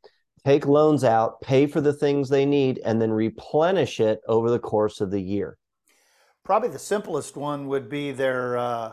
take 0.45 0.67
loans 0.67 1.05
out, 1.05 1.41
pay 1.41 1.67
for 1.67 1.81
the 1.81 1.93
things 1.93 2.29
they 2.29 2.47
need, 2.47 2.81
and 2.85 3.01
then 3.01 3.11
replenish 3.11 4.01
it 4.01 4.21
over 4.29 4.51
the 4.51 4.59
course 4.59 5.01
of 5.01 5.11
the 5.11 5.21
year? 5.21 5.59
Probably 6.45 6.69
the 6.69 6.79
simplest 6.79 7.37
one 7.37 7.69
would 7.69 7.89
be 7.89 8.13
their 8.13 8.59
uh, 8.59 8.93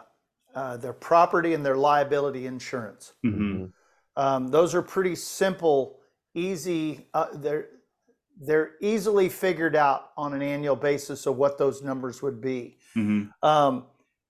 uh, 0.56 0.78
their 0.78 0.94
property 0.94 1.54
and 1.54 1.66
their 1.66 1.78
liability 1.78 2.46
insurance. 2.46 3.14
hmm 3.22 3.66
Um, 4.16 4.50
those 4.50 4.76
are 4.76 4.82
pretty 4.82 5.16
simple, 5.16 6.00
easy. 6.34 7.08
Uh, 7.14 7.28
they're 7.34 7.68
they're 8.40 8.72
easily 8.82 9.30
figured 9.30 9.76
out 9.76 10.12
on 10.18 10.34
an 10.34 10.42
annual 10.42 10.76
basis 10.76 11.26
of 11.26 11.38
what 11.38 11.58
those 11.58 11.82
numbers 11.82 12.22
would 12.22 12.42
be. 12.42 12.78
hmm 12.94 13.24
Um, 13.44 13.88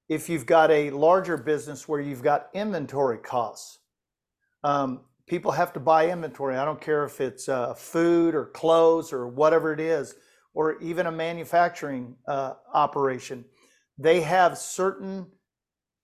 if 0.09 0.27
you've 0.27 0.45
got 0.45 0.71
a 0.71 0.89
larger 0.89 1.37
business 1.37 1.87
where 1.87 2.01
you've 2.01 2.23
got 2.23 2.49
inventory 2.53 3.19
costs, 3.19 3.79
um, 4.63 5.05
people 5.31 5.53
have 5.53 5.71
to 5.71 5.79
buy 5.79 6.09
inventory. 6.09 6.57
I 6.57 6.65
don't 6.65 6.81
care 6.81 7.05
if 7.05 7.21
it's 7.21 7.47
uh, 7.47 7.73
food 7.73 8.35
or 8.35 8.47
clothes 8.47 9.13
or 9.13 9.29
whatever 9.29 9.71
it 9.71 9.79
is, 9.79 10.15
or 10.53 10.77
even 10.81 11.05
a 11.05 11.11
manufacturing 11.11 12.17
uh, 12.27 12.55
operation. 12.73 13.45
They 13.97 14.19
have 14.19 14.57
certain 14.57 15.27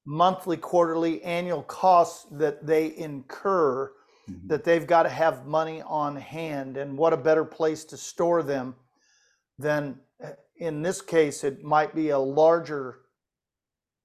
monthly, 0.06 0.56
quarterly, 0.56 1.22
annual 1.24 1.62
costs 1.64 2.26
that 2.32 2.66
they 2.66 2.96
incur 2.96 3.92
Mhm. 4.30 4.48
that 4.50 4.64
they've 4.64 4.88
got 4.88 5.04
to 5.04 5.10
have 5.10 5.46
money 5.46 5.82
on 5.82 6.16
hand. 6.16 6.78
And 6.78 6.98
what 6.98 7.14
a 7.14 7.18
better 7.18 7.46
place 7.46 7.86
to 7.86 7.98
store 7.98 8.44
them 8.44 8.76
than, 9.58 10.02
uh, 10.24 10.32
in 10.56 10.82
this 10.82 11.02
case, 11.02 11.44
it 11.44 11.64
might 11.64 11.94
be 11.96 12.10
a 12.10 12.20
larger 12.20 13.00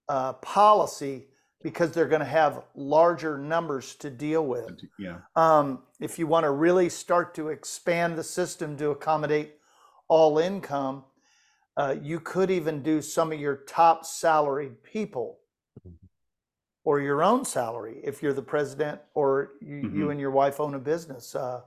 uh, 0.09 0.33
policy 0.35 1.29
because 1.63 1.93
they're 1.93 2.09
going 2.09 2.21
to 2.21 2.27
have 2.27 2.65
larger 2.75 3.39
numbers 3.39 3.95
to 3.97 4.11
deal 4.11 4.45
with. 4.47 4.81
Yeah. 4.99 5.19
Um, 5.37 5.83
if 6.01 6.19
you 6.19 6.27
want 6.27 6.45
to 6.45 6.51
really 6.51 6.89
start 6.89 7.35
to 7.37 7.49
expand 7.49 8.17
the 8.19 8.25
system 8.25 8.77
to 8.79 8.91
accommodate 8.91 9.55
all 10.09 10.39
income, 10.39 11.05
uh, 11.77 11.97
you 12.03 12.21
could 12.21 12.51
even 12.51 12.83
do 12.83 13.01
some 13.01 13.33
of 13.33 13.41
your 13.41 13.57
top 13.57 14.05
salaried 14.05 14.83
people 14.83 15.39
or 16.85 17.01
your 17.01 17.23
own 17.23 17.45
salary 17.45 18.01
if 18.03 18.23
you're 18.23 18.33
the 18.33 18.43
president 18.43 19.01
or 19.15 19.53
you, 19.61 19.77
you 19.77 20.07
Mhm. 20.07 20.11
and 20.13 20.21
your 20.21 20.33
wife 20.33 20.61
own 20.61 20.75
a 20.75 20.79
business. 20.79 21.35
Uh, 21.35 21.63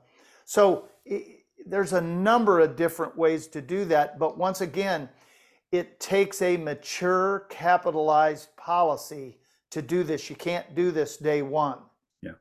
so 0.46 0.88
i 1.10 1.42
there's 1.68 1.94
a 1.94 2.02
number 2.02 2.60
of 2.60 2.76
different 2.76 3.18
ways 3.18 3.48
to 3.48 3.60
do 3.60 3.86
that. 3.86 4.20
But 4.20 4.38
once 4.38 4.62
again, 4.62 5.10
it 5.72 6.00
takes 6.00 6.40
a 6.44 6.58
mature, 6.58 7.48
capitalized 7.50 8.56
policy 8.56 9.40
to 9.72 9.82
do 9.82 10.04
this. 10.04 10.30
You 10.30 10.36
can't 10.36 10.76
do 10.76 10.92
this 10.92 11.18
day 11.18 11.42
one. 11.42 11.80
Yeah. 12.22 12.32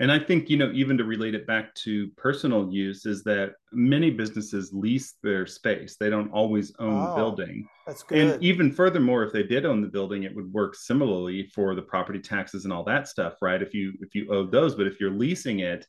And 0.00 0.12
I 0.12 0.18
think, 0.18 0.48
you 0.48 0.56
know, 0.56 0.70
even 0.72 0.96
to 0.98 1.04
relate 1.04 1.34
it 1.34 1.46
back 1.46 1.74
to 1.76 2.08
personal 2.16 2.70
use, 2.72 3.04
is 3.06 3.24
that 3.24 3.52
many 3.72 4.10
businesses 4.10 4.70
lease 4.72 5.14
their 5.22 5.46
space. 5.46 5.96
They 5.98 6.10
don't 6.10 6.30
always 6.30 6.72
own 6.78 6.94
oh, 6.94 7.10
the 7.10 7.16
building. 7.16 7.68
That's 7.86 8.02
good. 8.02 8.18
And 8.18 8.42
even 8.42 8.72
furthermore, 8.72 9.24
if 9.24 9.32
they 9.32 9.42
did 9.42 9.66
own 9.66 9.80
the 9.80 9.88
building, 9.88 10.22
it 10.22 10.34
would 10.34 10.52
work 10.52 10.74
similarly 10.74 11.50
for 11.54 11.74
the 11.74 11.82
property 11.82 12.20
taxes 12.20 12.64
and 12.64 12.72
all 12.72 12.84
that 12.84 13.08
stuff, 13.08 13.34
right? 13.42 13.60
If 13.60 13.74
you 13.74 13.94
if 14.00 14.14
you 14.14 14.32
owe 14.32 14.46
those, 14.46 14.74
but 14.74 14.86
if 14.86 15.00
you're 15.00 15.10
leasing 15.10 15.60
it, 15.60 15.86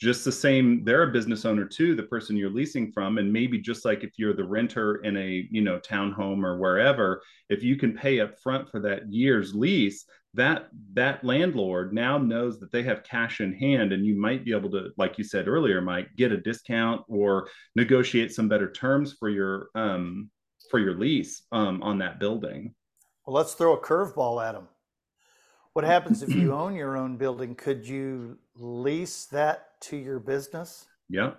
just 0.00 0.24
the 0.24 0.32
same, 0.32 0.82
they're 0.84 1.04
a 1.04 1.12
business 1.12 1.44
owner 1.44 1.64
too, 1.64 1.94
the 1.94 2.02
person 2.02 2.36
you're 2.36 2.50
leasing 2.50 2.90
from. 2.90 3.18
And 3.18 3.32
maybe 3.32 3.58
just 3.60 3.84
like 3.84 4.02
if 4.02 4.18
you're 4.18 4.34
the 4.34 4.42
renter 4.42 4.96
in 5.04 5.16
a, 5.16 5.46
you 5.48 5.60
know, 5.60 5.78
townhome 5.78 6.42
or 6.42 6.58
wherever, 6.58 7.22
if 7.48 7.62
you 7.62 7.76
can 7.76 7.96
pay 7.96 8.18
up 8.18 8.36
front 8.40 8.68
for 8.68 8.80
that 8.80 9.12
year's 9.12 9.54
lease, 9.54 10.04
that 10.34 10.68
that 10.94 11.22
landlord 11.24 11.92
now 11.92 12.16
knows 12.16 12.58
that 12.58 12.72
they 12.72 12.82
have 12.82 13.04
cash 13.04 13.40
in 13.40 13.52
hand 13.52 13.92
and 13.92 14.06
you 14.06 14.18
might 14.18 14.44
be 14.44 14.52
able 14.52 14.70
to 14.70 14.90
like 14.96 15.18
you 15.18 15.24
said 15.24 15.46
earlier 15.46 15.80
mike 15.82 16.08
get 16.16 16.32
a 16.32 16.36
discount 16.38 17.02
or 17.08 17.48
negotiate 17.76 18.32
some 18.32 18.48
better 18.48 18.70
terms 18.70 19.14
for 19.18 19.28
your 19.28 19.68
um 19.74 20.30
for 20.70 20.78
your 20.78 20.98
lease 20.98 21.42
um 21.52 21.82
on 21.82 21.98
that 21.98 22.18
building. 22.18 22.74
Well 23.26 23.36
let's 23.36 23.54
throw 23.54 23.74
a 23.74 23.80
curveball 23.80 24.46
at 24.46 24.52
them 24.52 24.68
what 25.74 25.84
happens 25.84 26.22
if 26.22 26.34
you 26.34 26.52
own 26.54 26.74
your 26.74 26.96
own 26.96 27.16
building? 27.16 27.54
Could 27.54 27.86
you 27.86 28.38
lease 28.54 29.26
that 29.26 29.80
to 29.82 29.96
your 29.96 30.18
business? 30.18 30.86
Yeah 31.08 31.32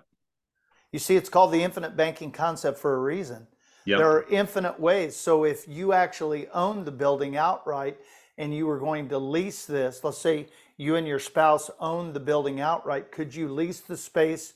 you 0.94 1.00
see 1.00 1.16
it's 1.16 1.28
called 1.28 1.50
the 1.50 1.64
infinite 1.64 1.96
banking 1.96 2.30
concept 2.30 2.78
for 2.78 2.94
a 2.94 3.00
reason. 3.00 3.48
Yep. 3.86 3.98
there 3.98 4.10
are 4.10 4.26
infinite 4.30 4.80
ways. 4.80 5.14
So 5.16 5.44
if 5.44 5.68
you 5.68 5.92
actually 5.92 6.48
own 6.48 6.84
the 6.84 6.92
building 6.92 7.36
outright 7.36 7.98
and 8.36 8.54
you 8.54 8.66
were 8.66 8.78
going 8.78 9.08
to 9.08 9.18
lease 9.18 9.64
this, 9.64 10.02
let's 10.02 10.18
say 10.18 10.48
you 10.76 10.96
and 10.96 11.06
your 11.06 11.18
spouse 11.18 11.70
own 11.78 12.12
the 12.12 12.20
building 12.20 12.60
outright, 12.60 13.12
could 13.12 13.34
you 13.34 13.48
lease 13.48 13.80
the 13.80 13.96
space 13.96 14.54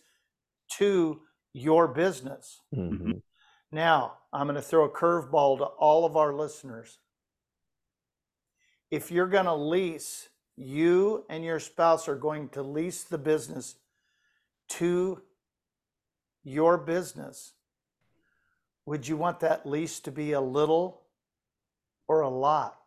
to 0.79 1.21
your 1.53 1.89
business? 1.89 2.61
Mm-hmm. 2.75 3.13
Now, 3.71 4.15
I'm 4.33 4.47
going 4.47 4.57
to 4.57 4.63
throw 4.63 4.85
a 4.85 4.91
curveball 4.91 5.59
to 5.59 5.65
all 5.65 6.05
of 6.05 6.17
our 6.17 6.35
listeners. 6.35 6.99
If 8.91 9.11
you're 9.11 9.29
going 9.29 9.45
to 9.45 9.55
lease, 9.55 10.29
you 10.57 11.25
and 11.29 11.45
your 11.45 11.61
spouse 11.61 12.09
are 12.09 12.17
going 12.17 12.49
to 12.51 12.63
lease 12.63 13.05
the 13.05 13.19
business 13.19 13.77
to 14.71 15.23
your 16.43 16.79
business. 16.79 17.53
Would 18.87 19.07
you 19.07 19.17
want 19.17 19.41
that 19.41 19.67
lease 19.67 20.01
to 20.01 20.11
be 20.11 20.33
a 20.33 20.41
little 20.41 21.03
or 22.09 22.23
a 22.23 22.29
lot? 22.29 22.79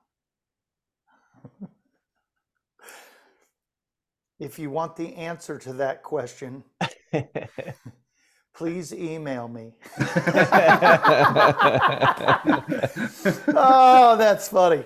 If 4.39 4.57
you 4.57 4.69
want 4.69 4.95
the 4.95 5.15
answer 5.15 5.57
to 5.59 5.73
that 5.73 6.03
question, 6.03 6.63
please 8.55 8.93
email 8.93 9.47
me. 9.47 9.73
oh, 13.55 14.15
that's 14.17 14.47
funny. 14.49 14.85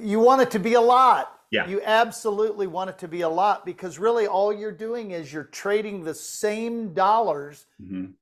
You 0.00 0.20
want 0.20 0.42
it 0.42 0.50
to 0.52 0.58
be 0.58 0.74
a 0.74 0.80
lot. 0.80 1.40
Yeah. 1.50 1.68
You 1.68 1.80
absolutely 1.84 2.66
want 2.68 2.90
it 2.90 2.98
to 2.98 3.08
be 3.08 3.22
a 3.22 3.28
lot 3.28 3.66
because 3.66 3.98
really 3.98 4.26
all 4.26 4.52
you're 4.52 4.70
doing 4.70 5.10
is 5.10 5.32
you're 5.32 5.44
trading 5.44 6.04
the 6.04 6.14
same 6.14 6.94
dollars 6.94 7.66
mm-hmm. 7.82 8.12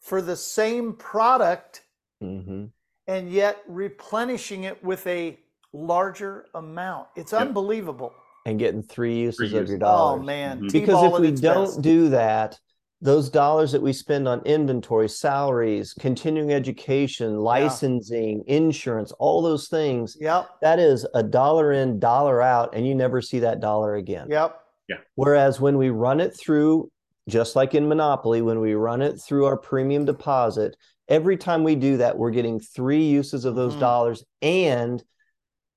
for 0.00 0.22
the 0.22 0.36
same 0.36 0.92
product 0.92 1.82
mm-hmm. 2.22 2.66
and 3.08 3.30
yet 3.32 3.62
replenishing 3.66 4.62
it 4.62 4.82
with 4.84 5.04
a 5.08 5.38
larger 5.74 6.46
amount. 6.54 7.08
It's 7.16 7.32
yep. 7.32 7.42
unbelievable. 7.42 8.14
And 8.46 8.58
getting 8.58 8.82
three 8.82 9.18
uses, 9.20 9.38
three 9.38 9.46
uses. 9.46 9.60
of 9.60 9.68
your 9.68 9.78
dollars. 9.78 10.20
Oh 10.20 10.22
man! 10.22 10.58
Mm-hmm. 10.58 10.68
Because 10.68 11.12
if 11.12 11.20
we 11.20 11.30
don't 11.30 11.66
best. 11.66 11.82
do 11.82 12.10
that, 12.10 12.58
those 13.00 13.28
dollars 13.28 13.72
that 13.72 13.82
we 13.82 13.92
spend 13.92 14.28
on 14.28 14.40
inventory, 14.46 15.08
salaries, 15.08 15.94
continuing 15.98 16.52
education, 16.52 17.38
licensing, 17.38 18.42
yeah. 18.46 18.56
insurance, 18.56 19.12
all 19.12 19.42
those 19.42 19.68
things. 19.68 20.16
Yep. 20.20 20.48
That 20.62 20.78
is 20.78 21.06
a 21.14 21.22
dollar 21.22 21.72
in, 21.72 21.98
dollar 21.98 22.40
out, 22.40 22.74
and 22.74 22.86
you 22.86 22.94
never 22.94 23.20
see 23.20 23.40
that 23.40 23.60
dollar 23.60 23.96
again. 23.96 24.28
Yep. 24.30 24.58
Yeah. 24.88 24.96
Whereas 25.16 25.60
when 25.60 25.76
we 25.76 25.90
run 25.90 26.20
it 26.20 26.34
through, 26.34 26.90
just 27.28 27.56
like 27.56 27.74
in 27.74 27.88
Monopoly, 27.88 28.42
when 28.42 28.60
we 28.60 28.74
run 28.74 29.02
it 29.02 29.20
through 29.20 29.46
our 29.46 29.56
premium 29.56 30.04
deposit, 30.04 30.76
every 31.08 31.36
time 31.36 31.64
we 31.64 31.74
do 31.74 31.98
that, 31.98 32.16
we're 32.16 32.30
getting 32.30 32.60
three 32.60 33.04
uses 33.04 33.44
of 33.44 33.54
those 33.54 33.72
mm-hmm. 33.72 33.80
dollars 33.80 34.24
and 34.40 35.02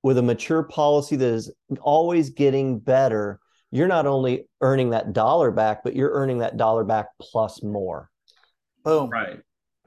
with 0.08 0.17
a 0.17 0.24
mature 0.24 0.63
policy 0.63 1.17
that 1.17 1.28
is 1.28 1.52
always 1.82 2.30
getting 2.30 2.80
better, 2.80 3.41
you're 3.72 3.89
not 3.89 4.08
only 4.08 4.48
earning 4.62 4.91
that 4.91 5.12
dollar 5.12 5.52
back, 5.52 5.84
but 5.84 5.98
you're 5.98 6.13
earning 6.13 6.38
that 6.38 6.56
dollar 6.56 6.86
back 6.86 7.08
plus 7.22 7.62
more. 7.62 8.10
Boom. 8.86 9.10
Right. 9.10 9.41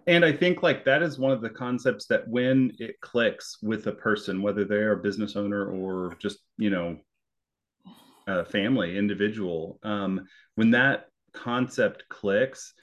And 0.06 0.22
I 0.22 0.32
think 0.32 0.62
like 0.62 0.84
that 0.84 1.02
is 1.02 1.18
one 1.18 1.32
of 1.32 1.40
the 1.40 1.48
concepts 1.48 2.04
that 2.08 2.28
when 2.28 2.70
it 2.78 3.00
clicks 3.00 3.56
with 3.62 3.86
a 3.86 3.92
person, 3.92 4.42
whether 4.42 4.66
they 4.66 4.76
are 4.76 4.92
a 4.92 5.02
business 5.02 5.36
owner 5.36 5.70
or 5.70 6.14
just, 6.18 6.40
you 6.58 6.68
know, 6.68 6.98
a 8.26 8.44
family, 8.44 8.98
individual, 8.98 9.78
um, 9.84 10.26
when 10.56 10.70
that 10.72 11.06
concept 11.32 12.04
clicks, 12.10 12.74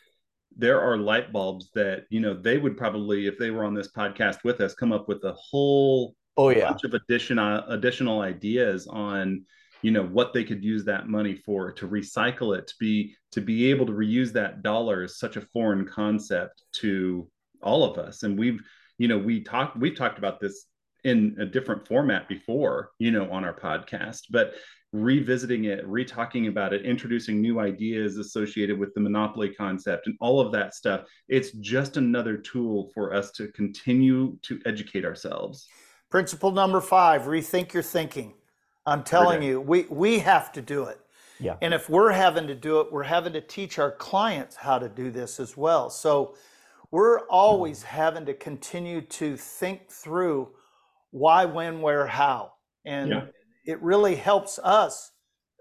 there 0.57 0.81
are 0.81 0.97
light 0.97 1.31
bulbs 1.31 1.69
that, 1.75 2.05
you 2.09 2.19
know, 2.19 2.33
they 2.33 2.57
would 2.57 2.77
probably, 2.77 3.27
if 3.27 3.37
they 3.37 3.51
were 3.51 3.63
on 3.63 3.75
this 3.75 3.91
podcast 3.91 4.37
with 4.43 4.59
us, 4.59 4.73
come 4.73 4.91
up 4.91 5.07
with 5.07 5.23
a 5.23 5.33
whole 5.33 6.15
oh 6.37 6.49
yeah. 6.49 6.69
bunch 6.69 6.83
of 6.83 6.93
additional 6.93 7.57
uh, 7.57 7.63
additional 7.69 8.21
ideas 8.21 8.87
on 8.87 9.43
you 9.81 9.91
know 9.91 10.03
what 10.03 10.33
they 10.33 10.43
could 10.43 10.63
use 10.63 10.85
that 10.85 11.07
money 11.07 11.35
for 11.35 11.71
to 11.71 11.87
recycle 11.87 12.57
it 12.57 12.67
to 12.67 12.73
be 12.79 13.15
to 13.31 13.41
be 13.41 13.69
able 13.69 13.85
to 13.85 13.91
reuse 13.91 14.31
that 14.33 14.63
dollar 14.63 15.03
is 15.03 15.19
such 15.19 15.37
a 15.37 15.41
foreign 15.41 15.85
concept 15.85 16.63
to 16.71 17.29
all 17.61 17.83
of 17.83 17.97
us. 17.97 18.23
And 18.23 18.37
we've 18.37 18.61
you 18.97 19.07
know 19.07 19.17
we 19.17 19.41
talked 19.41 19.77
we've 19.77 19.95
talked 19.95 20.17
about 20.17 20.39
this 20.39 20.65
in 21.03 21.35
a 21.39 21.45
different 21.45 21.87
format 21.87 22.27
before 22.27 22.91
you 22.97 23.11
know 23.11 23.29
on 23.31 23.45
our 23.45 23.53
podcast 23.53 24.21
but 24.31 24.55
revisiting 24.93 25.65
it 25.65 25.85
re-talking 25.87 26.47
about 26.47 26.73
it 26.73 26.83
introducing 26.83 27.39
new 27.39 27.59
ideas 27.59 28.17
associated 28.17 28.79
with 28.79 28.93
the 28.95 28.99
monopoly 28.99 29.53
concept 29.53 30.07
and 30.07 30.15
all 30.19 30.39
of 30.39 30.51
that 30.51 30.73
stuff 30.73 31.01
it's 31.27 31.51
just 31.51 31.97
another 31.97 32.37
tool 32.37 32.89
for 32.95 33.13
us 33.13 33.31
to 33.31 33.47
continue 33.49 34.35
to 34.41 34.59
educate 34.65 35.05
ourselves 35.05 35.67
Principle 36.09 36.51
number 36.51 36.81
five, 36.81 37.23
rethink 37.23 37.73
your 37.73 37.83
thinking. 37.83 38.33
I'm 38.85 39.03
telling 39.03 39.43
you, 39.43 39.59
we, 39.59 39.83
we 39.89 40.19
have 40.19 40.53
to 40.53 40.61
do 40.61 40.85
it. 40.85 40.99
Yeah. 41.39 41.57
And 41.61 41.73
if 41.73 41.89
we're 41.89 42.11
having 42.11 42.47
to 42.47 42.55
do 42.55 42.79
it, 42.79 42.91
we're 42.91 43.03
having 43.03 43.33
to 43.33 43.41
teach 43.41 43.77
our 43.77 43.91
clients 43.91 44.55
how 44.55 44.79
to 44.79 44.87
do 44.87 45.11
this 45.11 45.39
as 45.39 45.57
well. 45.57 45.89
So 45.89 46.35
we're 46.91 47.27
always 47.27 47.79
mm-hmm. 47.79 47.95
having 47.95 48.25
to 48.25 48.33
continue 48.33 49.01
to 49.01 49.35
think 49.35 49.89
through 49.89 50.49
why, 51.11 51.45
when, 51.45 51.81
where, 51.81 52.07
how. 52.07 52.53
And 52.85 53.09
yeah. 53.09 53.25
it 53.65 53.81
really 53.81 54.15
helps 54.15 54.59
us, 54.59 55.11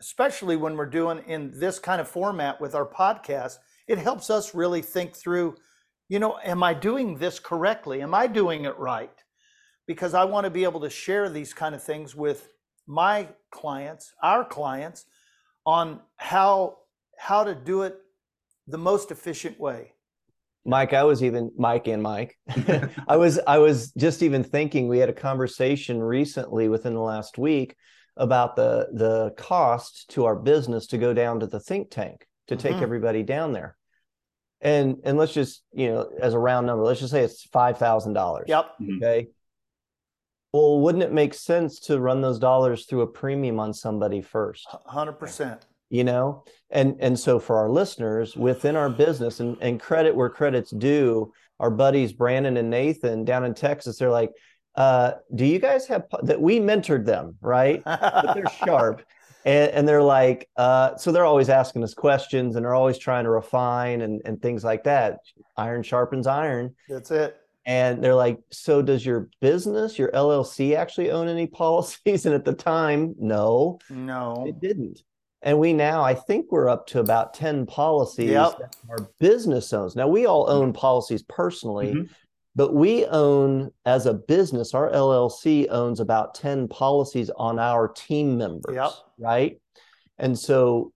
especially 0.01 0.57
when 0.57 0.77
we're 0.77 0.87
doing 0.87 1.23
in 1.27 1.53
this 1.59 1.79
kind 1.81 2.01
of 2.01 2.09
format 2.09 2.61
with 2.61 2.75
our 2.75 2.87
podcast. 2.87 3.57
It 3.89 3.99
helps 3.99 4.31
us 4.31 4.55
really 4.55 4.83
think 4.83 5.17
through, 5.17 5.57
you 6.09 6.21
know, 6.21 6.39
am 6.45 6.63
I 6.63 6.75
doing 6.75 7.19
this 7.19 7.41
correctly? 7.41 8.03
Am 8.03 8.15
I 8.15 8.29
doing 8.29 8.65
it 8.65 8.79
right? 8.79 9.11
Because 9.87 10.15
I 10.15 10.25
want 10.25 10.45
to 10.45 10.51
be 10.51 10.65
able 10.65 10.81
to 10.81 10.91
share 10.91 11.29
these 11.29 11.55
kind 11.55 11.75
of 11.75 11.83
things 11.83 12.15
with 12.15 12.49
my 12.87 13.29
clients, 13.51 14.13
our 14.23 14.45
clients, 14.45 15.07
on 15.65 16.01
how 16.17 16.79
how 17.19 17.45
to 17.45 17.55
do 17.55 17.83
it 17.83 17.97
the 18.67 18.79
most 18.79 19.11
efficient 19.11 19.59
way. 19.59 19.93
Mike, 20.65 20.93
I 20.93 21.05
was 21.05 21.23
even 21.23 21.53
Mike 21.57 21.87
and 21.87 22.03
Mike. 22.03 22.37
I 23.09 23.17
was 23.17 23.39
I 23.47 23.59
was 23.59 23.93
just 23.93 24.23
even 24.23 24.43
thinking 24.45 24.89
we 24.89 24.99
had 24.99 25.09
a 25.09 25.15
conversation 25.15 26.01
recently 26.01 26.69
within 26.69 26.95
the 26.95 27.01
last 27.01 27.39
week 27.39 27.77
about 28.17 28.57
the 28.57 28.89
the 28.93 29.31
cost 29.37 30.11
to 30.11 30.25
our 30.25 30.37
business 30.37 30.89
to 30.89 30.99
go 30.99 31.13
down 31.13 31.41
to 31.41 31.47
the 31.47 31.61
think 31.61 31.91
tank 31.91 32.27
to 32.49 32.57
take 32.57 32.75
mm-hmm. 32.75 32.83
everybody 32.83 33.23
down 33.23 33.53
there. 33.53 33.77
And 34.61 34.97
and 35.05 35.19
let's 35.19 35.35
just, 35.35 35.63
you 35.73 35.89
know, 35.89 36.11
as 36.21 36.35
a 36.35 36.39
round 36.39 36.67
number, 36.67 36.83
let's 36.83 37.01
just 37.01 37.13
say 37.13 37.23
it's 37.23 37.45
five 37.45 37.79
thousand 37.79 38.15
dollars. 38.15 38.47
Yep. 38.49 38.71
Okay 38.97 39.29
well, 40.53 40.81
wouldn't 40.81 41.05
it 41.05 41.13
make 41.13 41.35
sense 41.35 41.81
to 41.81 42.01
run 42.01 42.21
those 42.21 42.39
dollars 42.39 42.87
through 42.87 43.03
a 43.03 43.07
premium 43.07 43.61
on 43.61 43.75
somebody 43.75 44.23
first? 44.23 44.67
Hundred 44.87 45.15
percent. 45.15 45.67
You 45.89 46.05
know, 46.05 46.45
and 46.71 46.97
and 46.99 47.19
so 47.19 47.39
for 47.39 47.57
our 47.57 47.71
listeners 47.71 48.37
within 48.37 48.75
our 48.75 48.91
business, 48.91 49.41
and 49.41 49.57
and 49.61 49.81
credit 49.81 50.15
where 50.15 50.31
credit's 50.31 50.71
due, 50.71 51.33
our 51.61 51.71
buddies 51.71 52.13
Brandon 52.13 52.57
and 52.57 52.71
Nathan 52.71 53.25
down 53.25 53.45
in 53.45 53.55
Texas, 53.55 53.99
they're 53.99 54.11
like, 54.11 54.33
uh, 54.75 55.13
"Do 55.35 55.45
you 55.45 55.59
guys 55.59 55.87
have 55.87 56.05
that?" 56.23 56.41
We 56.41 56.59
mentored 56.59 57.05
them, 57.05 57.37
right? 57.41 57.83
but 57.85 58.35
they're 58.35 58.51
sharp. 58.65 59.03
And, 59.45 59.71
and, 59.71 59.89
they're 59.89 60.03
like, 60.03 60.49
uh, 60.57 60.97
so 60.97 61.13
they're 61.13 61.25
always 61.25 61.49
asking 61.49 61.85
us 61.85 61.95
questions 61.95 62.57
and 62.57 62.65
they're 62.65 62.75
always 62.75 62.99
trying 62.99 63.23
to 63.23 63.31
refine 63.31 64.01
and, 64.01 64.21
and 64.25 64.43
things 64.43 64.65
like 64.65 64.83
that. 64.85 65.21
Iron 65.57 65.85
sharpens 65.85 66.27
iron. 66.27 66.75
That's 66.89 67.13
it. 67.13 67.37
And 67.67 68.03
they're 68.03 68.15
like, 68.15 68.39
so 68.53 68.81
does 68.81 69.05
your 69.05 69.29
business, 69.41 69.99
your 69.99 70.11
LLC 70.13 70.77
actually 70.77 71.11
own 71.11 71.27
any 71.29 71.47
policies? 71.63 72.25
And 72.25 72.35
at 72.35 72.45
the 72.45 72.53
time, 72.55 73.15
no, 73.19 73.79
no, 73.91 74.45
it 74.47 74.61
didn't. 74.61 75.03
And 75.43 75.59
we 75.59 75.73
now, 75.73 76.03
I 76.03 76.15
think 76.15 76.47
we're 76.51 76.69
up 76.69 76.87
to 76.89 77.01
about 77.01 77.35
10 77.35 77.67
policies 77.67 78.31
Yep. 78.31 78.59
that 78.59 78.77
our 78.89 79.09
business 79.21 79.73
owns. 79.73 79.95
Now, 79.95 80.09
we 80.09 80.27
all 80.27 80.49
own 80.49 80.73
policies 80.73 81.23
personally, 81.25 81.93
Mhm. 81.93 82.09
but 82.55 82.73
we 82.73 83.05
own, 83.07 83.71
as 83.85 84.07
a 84.07 84.15
business, 84.15 84.73
our 84.73 84.91
LLC 84.91 85.69
owns 85.69 86.01
about 86.01 86.35
10 86.35 86.69
policies 86.69 87.31
on 87.37 87.59
our 87.59 87.87
team 87.89 88.39
members, 88.39 88.75
Yep. 88.75 88.91
right? 89.19 89.61
And 90.19 90.37
so 90.39 90.93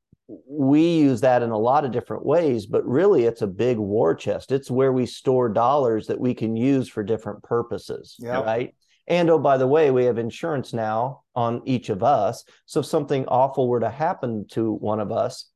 we 0.49 0.99
use 0.99 1.21
that 1.23 1.43
in 1.43 1.51
a 1.51 1.59
lot 1.59 1.85
of 1.85 1.91
different 1.91 2.25
ways, 2.25 2.67
but 2.67 2.87
really 2.87 3.25
it's 3.25 3.43
a 3.43 3.47
big 3.47 3.79
war 3.79 4.15
chest. 4.15 4.53
It's 4.53 4.71
where 4.71 4.93
we 4.93 5.07
store 5.07 5.49
dollars 5.49 6.07
that 6.07 6.21
we 6.21 6.35
can 6.35 6.57
use 6.57 6.89
for 6.89 7.03
different 7.03 7.43
purposes, 7.43 8.17
Yep. 8.21 8.45
right? 8.45 8.75
And 9.09 9.29
oh, 9.29 9.39
by 9.39 9.57
the 9.57 9.67
way, 9.67 9.91
we 9.91 10.05
have 10.05 10.19
insurance 10.19 10.73
now 10.73 11.23
on 11.35 11.63
each 11.65 11.89
of 11.89 12.03
us. 12.05 12.45
So 12.67 12.81
if 12.81 12.87
something 12.87 13.27
awful 13.27 13.67
were 13.69 13.81
to 13.81 13.91
happen 13.91 14.47
to 14.51 14.73
one 14.75 15.01
of 15.01 15.11
us, 15.11 15.51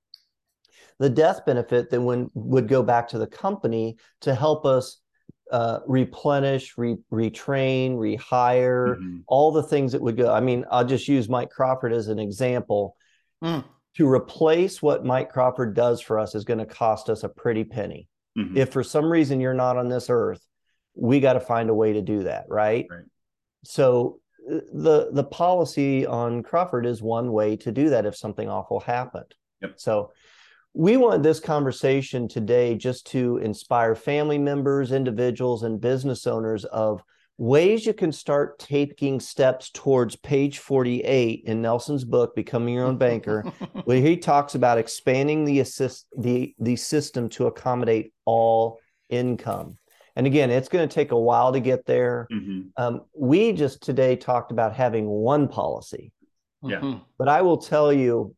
the 0.98 1.10
death 1.10 1.44
benefit 1.46 1.90
then 1.90 2.04
when, 2.04 2.30
would 2.34 2.66
go 2.68 2.82
back 2.82 3.08
to 3.08 3.18
the 3.18 3.26
company 3.26 3.96
to 4.22 4.34
help 4.34 4.64
us 4.64 5.00
uh, 5.52 5.80
replenish, 5.86 6.76
re- 6.78 6.96
retrain, 7.12 7.92
rehire, 7.96 8.96
Mhm. 8.98 9.22
all 9.28 9.52
the 9.52 9.62
things 9.62 9.92
that 9.92 10.00
would 10.02 10.16
go. 10.16 10.32
I 10.32 10.40
mean, 10.40 10.64
I'll 10.70 10.86
just 10.86 11.06
use 11.06 11.28
Mike 11.28 11.50
Crawford 11.50 11.92
as 11.92 12.08
an 12.08 12.18
example. 12.18 12.96
Mm. 13.42 13.62
To 13.96 14.08
replace 14.08 14.82
what 14.82 15.04
Mike 15.04 15.30
Crawford 15.30 15.74
does 15.74 16.00
for 16.00 16.18
us 16.18 16.34
is 16.34 16.44
going 16.44 16.58
to 16.58 16.66
cost 16.66 17.08
us 17.08 17.22
a 17.22 17.28
pretty 17.28 17.64
penny. 17.64 18.08
Mhm. 18.36 18.56
If 18.56 18.72
for 18.72 18.82
some 18.82 19.10
reason 19.10 19.40
you're 19.40 19.54
not 19.54 19.76
on 19.76 19.88
this 19.88 20.10
earth, 20.10 20.44
we 20.94 21.20
got 21.20 21.34
to 21.34 21.40
find 21.40 21.70
a 21.70 21.74
way 21.74 21.92
to 21.92 22.02
do 22.02 22.24
that, 22.24 22.46
right? 22.48 22.86
Right. 22.90 23.04
So 23.64 24.20
the 24.46 25.08
the 25.12 25.24
policy 25.24 26.06
on 26.06 26.42
Crawford 26.42 26.86
is 26.86 27.02
one 27.02 27.32
way 27.32 27.56
to 27.56 27.72
do 27.72 27.90
that 27.90 28.06
if 28.06 28.16
something 28.16 28.48
awful 28.48 28.80
happened. 28.80 29.34
Yep. 29.62 29.74
So 29.76 30.12
we 30.74 30.96
want 30.96 31.22
this 31.22 31.40
conversation 31.40 32.28
today 32.28 32.74
just 32.74 33.06
to 33.08 33.38
inspire 33.38 33.94
family 33.94 34.38
members, 34.38 34.90
individuals, 34.92 35.62
and 35.62 35.80
business 35.80 36.26
owners 36.26 36.64
of 36.64 37.02
ways 37.36 37.84
you 37.84 37.92
can 37.94 38.12
start 38.12 38.58
taking 38.58 39.18
steps 39.20 39.70
towards 39.70 40.16
page 40.16 40.58
48 40.58 41.42
in 41.46 41.60
Nelson's 41.62 42.04
book, 42.04 42.34
Becoming 42.34 42.74
Your 42.74 42.86
Own 42.86 42.96
Banker, 42.96 43.42
where 43.84 44.00
he 44.00 44.16
talks 44.16 44.54
about 44.54 44.78
expanding 44.78 45.44
the 45.44 45.60
assist 45.60 46.06
the 46.16 46.54
the 46.58 46.76
system 46.76 47.28
to 47.30 47.46
accommodate 47.46 48.12
all 48.24 48.78
income. 49.08 49.78
And 50.16 50.26
again, 50.28 50.50
it's 50.50 50.68
going 50.68 50.88
to 50.88 50.94
take 50.94 51.10
a 51.10 51.18
while 51.18 51.52
to 51.52 51.60
get 51.60 51.86
there. 51.86 52.28
Mhm. 52.32 52.70
Um, 52.76 53.00
we 53.16 53.52
just 53.52 53.82
today 53.82 54.14
talked 54.14 54.52
about 54.52 54.72
having 54.72 55.06
one 55.08 55.48
policy, 55.48 56.12
Yeah. 56.62 56.80
Mhm. 56.80 57.00
but 57.18 57.28
I 57.28 57.42
will 57.42 57.56
tell 57.58 57.92
you, 57.92 58.34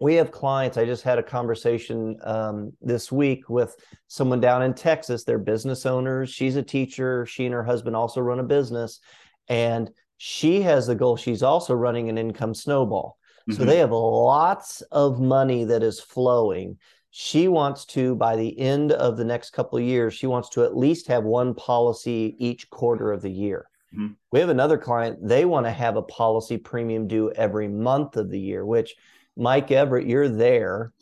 we 0.00 0.14
have 0.14 0.32
clients. 0.32 0.78
I 0.78 0.86
just 0.86 1.02
had 1.02 1.18
a 1.18 1.22
conversation 1.22 2.16
um, 2.22 2.72
this 2.80 3.12
week 3.12 3.48
with 3.50 3.76
someone 4.08 4.40
down 4.40 4.62
in 4.62 4.72
Texas. 4.72 5.24
They're 5.24 5.38
business 5.38 5.84
owners. 5.84 6.30
She's 6.30 6.56
a 6.56 6.62
teacher. 6.62 7.26
She 7.26 7.44
and 7.44 7.54
her 7.54 7.62
husband 7.62 7.94
also 7.94 8.20
run 8.22 8.40
a 8.40 8.44
business, 8.44 9.00
and 9.48 9.90
she 10.16 10.62
has 10.62 10.86
the 10.86 10.94
goal. 10.94 11.16
She's 11.16 11.42
also 11.42 11.74
running 11.74 12.08
an 12.08 12.16
income 12.16 12.54
snowball. 12.54 13.18
So 13.50 13.62
Mhm. 13.62 13.66
they 13.66 13.78
have 13.78 13.92
lots 13.92 14.80
of 14.92 15.20
money 15.20 15.64
that 15.64 15.82
is 15.82 16.00
flowing. 16.00 16.78
She 17.10 17.48
wants 17.48 17.84
to, 17.86 18.14
by 18.14 18.36
the 18.36 18.58
end 18.58 18.92
of 18.92 19.16
the 19.16 19.24
next 19.24 19.50
couple 19.50 19.78
of 19.78 19.84
years, 19.84 20.14
she 20.14 20.26
wants 20.26 20.48
to 20.50 20.64
at 20.64 20.76
least 20.76 21.08
have 21.08 21.24
one 21.24 21.54
policy 21.54 22.36
each 22.38 22.70
quarter 22.70 23.10
of 23.12 23.22
the 23.22 23.30
year. 23.30 23.68
Mhm. 23.94 24.14
We 24.30 24.40
have 24.40 24.50
another 24.50 24.78
client, 24.78 25.18
they 25.20 25.44
want 25.44 25.66
to 25.66 25.72
have 25.72 25.96
a 25.96 26.02
policy 26.02 26.56
premium 26.56 27.08
due 27.08 27.32
every 27.32 27.66
month 27.66 28.16
of 28.16 28.30
the 28.30 28.38
year, 28.38 28.64
which 28.64 28.94
Mike 29.40 29.70
Everett, 29.70 30.06
you're 30.06 30.28
there. 30.28 30.92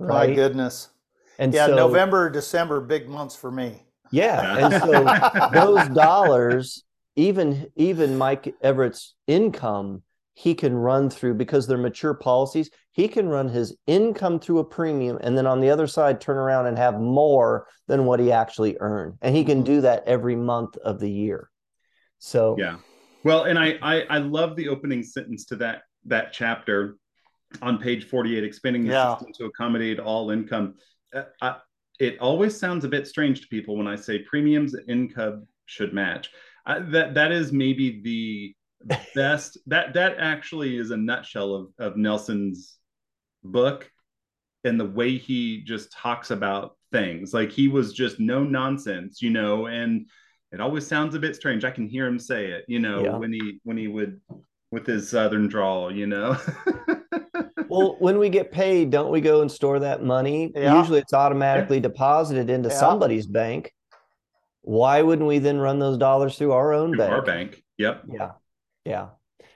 My 0.00 0.32
goodness. 0.34 0.90
And 1.38 1.54
Yeah, 1.54 1.66
so, 1.66 1.76
November, 1.76 2.28
December, 2.28 2.80
big 2.80 3.08
months 3.08 3.36
for 3.36 3.50
me. 3.50 3.82
Yeah. 4.10 4.56
And 4.58 4.72
so 4.74 5.50
those 5.54 5.88
dollars, 5.88 6.84
even 7.16 7.68
even 7.76 8.18
Mike 8.18 8.54
Everett's 8.60 9.14
income, 9.26 10.02
he 10.34 10.54
can 10.54 10.74
run 10.74 11.08
through 11.08 11.34
because 11.34 11.66
they're 11.66 11.78
mature 11.78 12.14
policies. 12.14 12.70
He 12.90 13.08
can 13.08 13.28
run 13.28 13.48
his 13.48 13.76
income 13.86 14.40
through 14.40 14.58
a 14.58 14.64
premium, 14.64 15.18
and 15.20 15.38
then 15.38 15.46
on 15.46 15.60
the 15.60 15.70
other 15.70 15.86
side, 15.86 16.20
turn 16.20 16.36
around 16.36 16.66
and 16.66 16.76
have 16.76 17.00
more 17.00 17.66
than 17.86 18.04
what 18.04 18.20
he 18.20 18.32
actually 18.32 18.76
earned, 18.80 19.14
and 19.22 19.34
he 19.34 19.44
can 19.44 19.62
Mhm. 19.62 19.66
do 19.66 19.80
that 19.82 20.02
every 20.06 20.36
month 20.36 20.76
of 20.78 20.98
the 20.98 21.10
year. 21.10 21.50
So 22.18 22.56
Yeah. 22.58 22.78
Well, 23.24 23.44
and 23.44 23.58
I, 23.58 23.78
I 23.80 24.02
I 24.10 24.18
love 24.18 24.54
the 24.56 24.68
opening 24.68 25.02
sentence 25.02 25.44
to 25.46 25.56
that 25.56 25.82
that 26.06 26.32
chapter 26.32 26.96
on 27.62 27.78
page 27.78 28.08
48, 28.08 28.44
expanding 28.44 28.84
the 28.84 28.92
Yeah. 28.92 29.14
system 29.16 29.32
to 29.38 29.44
accommodate 29.46 29.98
all 29.98 30.30
income. 30.30 30.74
Uh, 31.14 31.24
I, 31.40 31.56
it 32.00 32.18
always 32.18 32.58
sounds 32.58 32.84
a 32.84 32.88
bit 32.88 33.06
strange 33.06 33.40
to 33.42 33.48
people 33.48 33.76
when 33.76 33.86
I 33.86 33.96
say 33.96 34.18
premiums 34.20 34.74
income 34.88 35.46
should 35.66 35.92
match. 35.94 36.30
I, 36.66 36.80
that 36.80 37.14
that 37.14 37.30
is 37.32 37.52
maybe 37.52 38.00
the 38.02 38.96
best. 39.14 39.58
that 39.66 39.94
that 39.94 40.16
actually 40.18 40.76
is 40.76 40.90
a 40.90 40.96
nutshell 40.96 41.54
of 41.54 41.68
of 41.78 41.96
Nelson's 41.96 42.76
book 43.42 43.90
and 44.64 44.80
the 44.80 44.84
way 44.86 45.16
he 45.18 45.62
just 45.62 45.92
talks 45.92 46.30
about 46.30 46.76
things. 46.90 47.32
Like 47.34 47.52
he 47.52 47.68
was 47.68 47.92
just 47.92 48.18
no 48.18 48.42
nonsense, 48.42 49.20
you 49.22 49.30
know, 49.30 49.66
and 49.66 50.06
it 50.52 50.60
always 50.60 50.86
sounds 50.86 51.14
a 51.14 51.18
bit 51.18 51.36
strange. 51.36 51.64
I 51.64 51.70
can 51.70 51.86
hear 51.86 52.06
him 52.06 52.18
say 52.18 52.46
it, 52.46 52.64
you 52.68 52.78
know, 52.78 53.04
Yeah. 53.04 53.16
when 53.18 53.32
he 53.32 53.60
when 53.64 53.76
he 53.76 53.88
would 53.88 54.20
with 54.70 54.86
his 54.86 55.08
southern 55.08 55.46
drawl, 55.48 55.92
you 55.94 56.06
know. 56.06 56.36
well, 57.76 57.96
when 57.98 58.18
we 58.18 58.28
get 58.28 58.52
paid, 58.52 58.90
don't 58.90 59.10
we 59.10 59.20
go 59.20 59.40
and 59.42 59.50
store 59.50 59.80
that 59.80 60.02
money? 60.02 60.52
Yeah. 60.54 60.78
Usually, 60.78 61.00
it's 61.00 61.12
automatically 61.12 61.80
deposited 61.80 62.50
into 62.50 62.68
Yeah. 62.68 62.76
somebody's 62.76 63.26
bank. 63.26 63.72
Why 64.62 65.02
wouldn't 65.02 65.28
we 65.28 65.38
then 65.38 65.58
run 65.58 65.78
those 65.78 65.98
dollars 65.98 66.38
through 66.38 66.52
our 66.52 66.72
own 66.72 66.96
bank? 66.96 67.12
Our 67.12 67.22
bank. 67.22 67.62
Yep. 67.78 68.04
Yeah. 68.12 68.30
Yeah. 68.84 69.08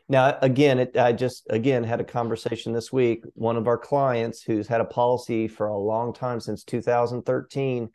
Now, 0.09 0.39
again, 0.41 0.79
it, 0.79 0.97
I 0.97 1.13
just 1.13 1.47
again 1.51 1.85
had 1.85 2.01
a 2.01 2.05
conversation 2.05 2.73
this 2.73 2.93
week. 2.93 3.25
One 3.35 3.57
of 3.57 3.69
our 3.69 3.77
clients 3.79 4.43
who's 4.43 4.67
had 4.67 4.81
a 4.81 4.87
policy 4.87 5.49
for 5.49 5.67
a 5.67 5.79
long 5.79 6.15
time 6.15 6.41
since 6.41 6.65
2013, 6.65 7.91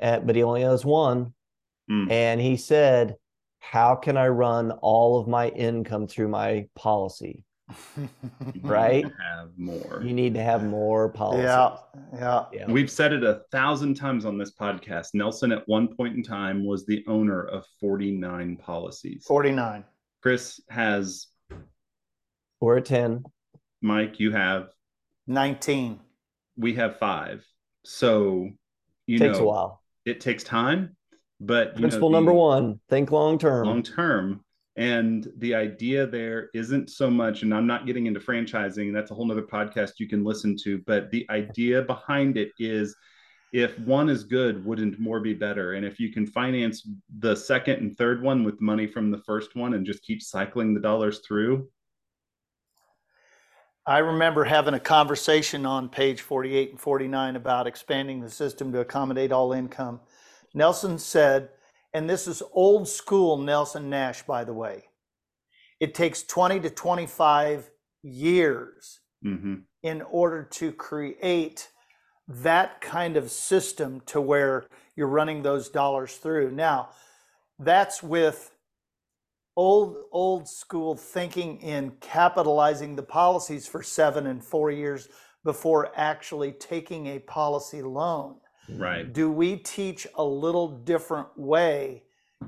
uh, 0.00 0.20
but 0.20 0.34
he 0.34 0.42
only 0.42 0.62
has 0.62 0.84
one. 0.84 1.34
Mm. 1.90 2.10
And 2.10 2.40
he 2.40 2.56
said, 2.56 3.16
How 3.60 3.96
can 3.96 4.16
I 4.16 4.28
run 4.28 4.70
all 4.70 5.20
of 5.20 5.28
my 5.28 5.48
income 5.48 6.06
through 6.06 6.28
my 6.28 6.68
policy? 6.74 7.42
Right? 8.62 9.04
Have 9.04 9.50
more. 9.56 10.02
You 10.04 10.12
need 10.12 10.34
to 10.34 10.42
have 10.42 10.64
more 10.64 11.08
policies. 11.08 11.44
yeah, 11.44 11.76
yeah. 12.14 12.44
Yeah. 12.52 12.66
We've 12.70 12.90
said 12.90 13.12
it 13.12 13.24
a 13.24 13.42
thousand 13.50 13.94
times 13.94 14.24
on 14.24 14.38
this 14.38 14.52
podcast. 14.54 15.08
Nelson, 15.14 15.52
at 15.52 15.66
one 15.68 15.88
point 15.94 16.16
in 16.16 16.22
time, 16.22 16.64
was 16.64 16.86
the 16.86 17.04
owner 17.08 17.42
of 17.44 17.64
49 17.80 18.56
policies. 18.56 19.24
49. 19.26 19.84
Chris 20.22 20.60
has, 20.68 21.26
We're 22.60 22.78
at 22.78 22.84
10. 22.84 23.24
Mike, 23.80 24.20
you 24.20 24.30
have, 24.32 24.68
19. 25.26 25.98
we 26.56 26.74
have 26.74 26.98
five. 26.98 27.44
So, 27.84 28.48
you 29.06 29.18
Takes 29.18 29.38
know, 29.38 29.44
a 29.44 29.46
while. 29.48 29.82
it 30.04 30.20
takes 30.20 30.44
time, 30.44 30.96
but 31.40 31.68
you 31.68 31.72
know, 31.74 31.80
Principle 31.80 32.10
number 32.10 32.32
one 32.32 32.78
think 32.88 33.10
long 33.10 33.38
term. 33.38 33.66
long 33.66 33.82
term. 33.82 34.44
And 34.76 35.30
the 35.36 35.54
idea 35.54 36.06
there 36.06 36.48
isn't 36.54 36.88
so 36.88 37.10
much, 37.10 37.42
and 37.42 37.52
I'm 37.52 37.66
not 37.66 37.86
getting 37.86 38.06
into 38.06 38.20
franchising, 38.20 38.86
and 38.86 38.96
that's 38.96 39.10
a 39.10 39.14
whole 39.14 39.26
nother 39.26 39.42
podcast 39.42 39.92
you 39.98 40.08
can 40.08 40.24
listen 40.24 40.56
to. 40.64 40.78
But 40.86 41.10
the 41.10 41.26
idea 41.28 41.82
behind 41.82 42.38
it 42.38 42.52
is 42.58 42.96
if 43.52 43.78
one 43.80 44.08
is 44.08 44.24
good, 44.24 44.64
wouldn't 44.64 44.98
more 44.98 45.20
be 45.20 45.34
better? 45.34 45.74
And 45.74 45.84
if 45.84 46.00
you 46.00 46.10
can 46.10 46.26
finance 46.26 46.88
the 47.18 47.36
second 47.36 47.80
and 47.80 47.96
third 47.96 48.22
one 48.22 48.44
with 48.44 48.62
money 48.62 48.86
from 48.86 49.10
the 49.10 49.18
first 49.18 49.54
one 49.54 49.74
and 49.74 49.84
just 49.84 50.02
keep 50.02 50.22
cycling 50.22 50.72
the 50.72 50.80
dollars 50.80 51.20
through, 51.26 51.68
I 53.84 53.98
remember 53.98 54.44
having 54.44 54.74
a 54.74 54.80
conversation 54.80 55.66
on 55.66 55.88
page 55.88 56.20
48 56.20 56.70
and 56.70 56.80
49 56.80 57.34
about 57.34 57.66
expanding 57.66 58.20
the 58.20 58.30
system 58.30 58.72
to 58.72 58.80
accommodate 58.80 59.32
all 59.32 59.52
income. 59.52 60.00
Nelson 60.54 60.98
said, 60.98 61.48
and 61.94 62.08
this 62.08 62.26
is 62.26 62.42
old 62.52 62.88
school 62.88 63.36
Nelson 63.36 63.90
Nash, 63.90 64.22
by 64.22 64.44
the 64.44 64.54
way, 64.54 64.84
it 65.80 65.94
takes 65.94 66.22
20 66.22 66.60
to 66.60 66.70
25 66.70 67.70
years 68.02 69.00
hmm 69.22 69.54
in 69.82 70.00
order 70.02 70.44
to 70.44 70.70
create 70.70 71.68
that 72.28 72.80
kind 72.80 73.16
of 73.16 73.32
system 73.32 74.00
to 74.06 74.20
where 74.20 74.64
you're 74.94 75.08
running 75.08 75.42
those 75.42 75.68
dollars 75.68 76.14
through. 76.16 76.52
Now, 76.52 76.90
that's 77.58 78.00
with 78.02 78.52
old 79.56 79.96
old 80.12 80.48
school 80.48 80.94
thinking 80.96 81.60
in 81.60 81.92
capitalizing 82.00 82.96
the 82.96 83.02
policies 83.02 83.66
for 83.66 83.82
7 83.82 84.26
and 84.26 84.42
4 84.44 84.70
years 84.70 85.08
before 85.44 85.90
actually 85.96 86.52
taking 86.52 87.08
a 87.08 87.18
policy 87.18 87.82
loan. 87.82 88.36
Right. 88.68 89.12
Do 89.12 89.30
we 89.30 89.56
teach 89.56 90.06
a 90.14 90.24
little 90.24 90.68
different 90.68 91.28
way 91.36 92.04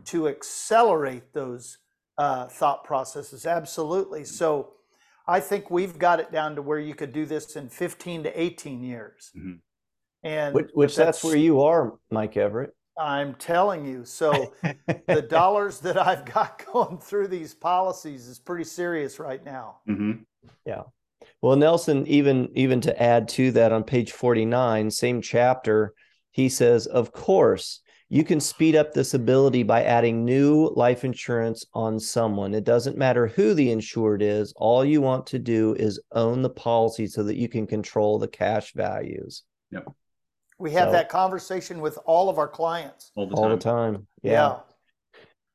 to 0.06 0.28
accelerate 0.28 1.32
those 1.32 1.78
uh, 2.18 2.46
thought 2.46 2.84
processes? 2.84 3.46
Absolutely. 3.46 4.24
So, 4.24 4.70
I 5.26 5.40
think 5.40 5.70
we've 5.70 5.98
got 5.98 6.20
it 6.20 6.30
down 6.30 6.54
to 6.56 6.62
where 6.62 6.78
you 6.78 6.94
could 6.94 7.12
do 7.12 7.24
this 7.24 7.56
in 7.56 7.68
15 7.68 8.24
to 8.24 8.40
18 8.40 8.82
years. 8.82 9.32
Mm-hmm. 9.36 9.54
And 10.22 10.54
which, 10.54 10.70
which 10.74 10.96
that's, 10.96 11.22
that's 11.22 11.24
where 11.24 11.36
you 11.36 11.62
are, 11.62 11.94
Mike 12.10 12.36
Everett. 12.36 12.74
I'm 12.98 13.34
telling 13.34 13.86
you. 13.86 14.04
So 14.04 14.52
the 15.06 15.22
dollars 15.22 15.80
that 15.80 15.98
I've 15.98 16.24
got 16.24 16.64
going 16.72 16.98
through 16.98 17.28
these 17.28 17.54
policies 17.54 18.26
is 18.28 18.38
pretty 18.38 18.64
serious 18.64 19.18
right 19.18 19.44
now. 19.44 19.78
Mm-hmm. 19.88 20.22
Yeah. 20.66 20.82
Well, 21.40 21.56
Nelson, 21.56 22.06
even 22.06 22.48
even 22.54 22.80
to 22.82 23.02
add 23.02 23.28
to 23.30 23.50
that 23.52 23.72
on 23.72 23.84
page 23.84 24.12
49, 24.12 24.90
same 24.90 25.20
chapter, 25.20 25.94
he 26.34 26.48
says, 26.48 26.88
of 26.88 27.12
course, 27.12 27.80
you 28.08 28.24
can 28.24 28.40
speed 28.40 28.74
up 28.74 28.92
this 28.92 29.14
ability 29.14 29.62
by 29.62 29.84
adding 29.84 30.24
new 30.24 30.68
life 30.74 31.04
insurance 31.04 31.64
on 31.74 32.00
someone. 32.00 32.54
It 32.54 32.64
doesn't 32.64 32.98
matter 32.98 33.28
who 33.28 33.54
the 33.54 33.70
insured 33.70 34.20
is. 34.20 34.52
All 34.56 34.84
you 34.84 35.00
want 35.00 35.28
to 35.28 35.38
do 35.38 35.74
is 35.78 36.02
own 36.10 36.42
the 36.42 36.50
policy 36.50 37.06
so 37.06 37.22
that 37.22 37.36
you 37.36 37.48
can 37.48 37.68
control 37.68 38.18
the 38.18 38.26
cash 38.26 38.72
values. 38.74 39.44
Yep. 39.70 39.86
We 40.58 40.72
have 40.72 40.88
so, 40.88 40.92
that 40.92 41.08
conversation 41.08 41.80
with 41.80 41.98
all 42.04 42.28
of 42.28 42.36
our 42.36 42.48
clients 42.48 43.12
all 43.14 43.28
the 43.28 43.36
time. 43.36 43.44
All 43.44 43.50
the 43.50 43.56
time. 43.56 44.06
Yeah. 44.22 44.32
yeah. 44.32 44.56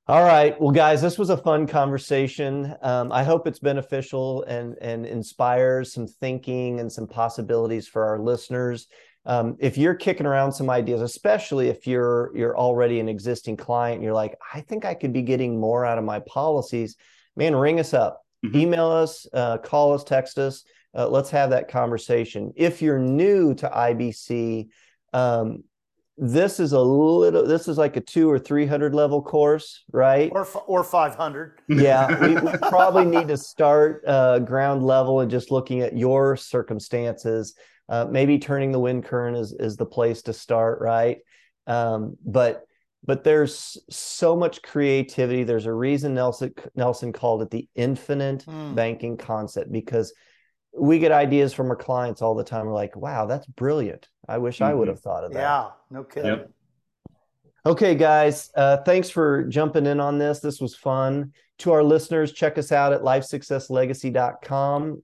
All 0.07 0.23
right. 0.23 0.59
Well, 0.61 0.71
guys, 0.71 1.01
this 1.01 1.19
was 1.19 1.29
a 1.29 1.37
fun 1.37 1.67
conversation. 1.67 2.73
Um, 2.81 3.11
I 3.11 3.23
hope 3.23 3.47
it's 3.47 3.59
beneficial 3.59 4.43
and 4.43 4.75
and 4.81 5.05
inspires 5.05 5.93
some 5.93 6.07
thinking 6.07 6.79
and 6.79 6.91
some 6.91 7.05
possibilities 7.05 7.87
for 7.87 8.05
our 8.05 8.17
listeners. 8.17 8.87
Um, 9.25 9.57
if 9.59 9.77
you're 9.77 9.95
kicking 9.95 10.25
around 10.25 10.53
some 10.53 10.69
ideas, 10.69 11.01
especially 11.01 11.67
if 11.67 11.85
you're 11.85 12.31
you're 12.35 12.57
already 12.57 12.99
an 12.99 13.09
existing 13.09 13.57
client, 13.57 14.01
you're 14.01 14.13
like, 14.13 14.35
I 14.53 14.61
think 14.61 14.85
I 14.85 14.93
could 14.93 15.13
be 15.13 15.21
getting 15.21 15.59
more 15.59 15.85
out 15.85 15.97
of 15.97 16.03
my 16.03 16.19
policies. 16.21 16.95
Man, 17.35 17.55
ring 17.55 17.79
us 17.79 17.93
up, 17.93 18.21
mm-hmm. 18.45 18.57
email 18.57 18.87
us, 18.87 19.27
uh, 19.33 19.57
call 19.57 19.93
us, 19.93 20.03
text 20.03 20.37
us. 20.37 20.63
Uh, 20.95 21.07
let's 21.07 21.29
have 21.29 21.51
that 21.51 21.69
conversation. 21.69 22.51
If 22.55 22.81
you're 22.81 22.97
new 22.97 23.53
to 23.55 23.69
IBC, 23.69 24.69
um, 25.13 25.63
this 26.19 26.59
is 26.59 26.73
a 26.73 26.79
little 26.79 27.45
this 27.45 27.67
is 27.69 27.77
like 27.77 27.95
a 27.95 28.01
two 28.01 28.29
or 28.29 28.37
three 28.37 28.65
hundred 28.65 28.93
level 28.93 29.21
course 29.21 29.85
right 29.93 30.29
or 30.33 30.45
or 30.67 30.83
500 30.83 31.61
yeah 31.69 32.19
we, 32.19 32.35
we 32.35 32.57
probably 32.69 33.05
need 33.05 33.29
to 33.29 33.37
start 33.37 34.03
uh, 34.05 34.39
ground 34.39 34.83
level 34.83 35.21
and 35.21 35.31
just 35.31 35.49
looking 35.49 35.79
at 35.79 35.97
your 35.97 36.35
circumstances 36.35 37.55
uh, 37.89 38.05
maybe 38.09 38.39
turning 38.39 38.71
the 38.71 38.79
wind 38.79 39.03
current 39.03 39.35
is, 39.35 39.51
is 39.53 39.75
the 39.75 39.85
place 39.85 40.21
to 40.21 40.33
start 40.33 40.79
right 40.81 41.17
um, 41.67 42.15
but 42.25 42.63
but 43.05 43.23
there's 43.23 43.77
so 43.89 44.35
much 44.35 44.61
creativity 44.61 45.43
there's 45.43 45.65
a 45.65 45.73
reason 45.73 46.13
nelson 46.13 46.53
nelson 46.75 47.11
called 47.11 47.41
it 47.41 47.49
the 47.49 47.67
infinite 47.75 48.45
mm. 48.45 48.75
banking 48.75 49.17
concept 49.17 49.71
because 49.71 50.13
we 50.77 50.99
get 50.99 51.11
ideas 51.11 51.53
from 51.53 51.69
our 51.69 51.75
clients 51.75 52.21
all 52.21 52.35
the 52.35 52.43
time. 52.43 52.65
We're 52.65 52.73
like, 52.73 52.95
wow, 52.95 53.25
that's 53.25 53.47
brilliant. 53.47 54.07
I 54.27 54.37
wish 54.37 54.57
mm-hmm. 54.57 54.65
I 54.65 54.73
would 54.73 54.87
have 54.87 54.99
thought 54.99 55.23
of 55.23 55.33
that. 55.33 55.39
Yeah, 55.39 55.69
no 55.89 56.03
kidding. 56.03 56.31
Yep. 56.31 56.51
Okay, 57.65 57.95
guys, 57.95 58.51
uh, 58.55 58.77
thanks 58.77 59.09
for 59.09 59.43
jumping 59.45 59.85
in 59.85 59.99
on 59.99 60.17
this. 60.17 60.39
This 60.39 60.61
was 60.61 60.75
fun. 60.75 61.33
To 61.59 61.73
our 61.73 61.83
listeners, 61.83 62.31
check 62.31 62.57
us 62.57 62.71
out 62.71 62.93
at 62.93 63.01
lifesuccesslegacy.com. 63.01 65.03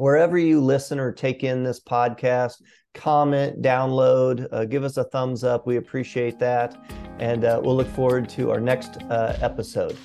Wherever 0.00 0.38
you 0.38 0.62
listen 0.62 0.98
or 0.98 1.12
take 1.12 1.44
in 1.44 1.62
this 1.62 1.78
podcast, 1.78 2.62
comment, 2.94 3.60
download, 3.60 4.48
uh, 4.50 4.64
give 4.64 4.82
us 4.82 4.96
a 4.96 5.04
thumbs 5.04 5.44
up. 5.44 5.66
We 5.66 5.76
appreciate 5.76 6.38
that. 6.38 6.74
And 7.18 7.44
uh, 7.44 7.60
we'll 7.62 7.76
look 7.76 7.86
forward 7.88 8.26
to 8.30 8.50
our 8.50 8.60
next 8.60 9.02
uh, 9.10 9.36
episode. 9.42 9.98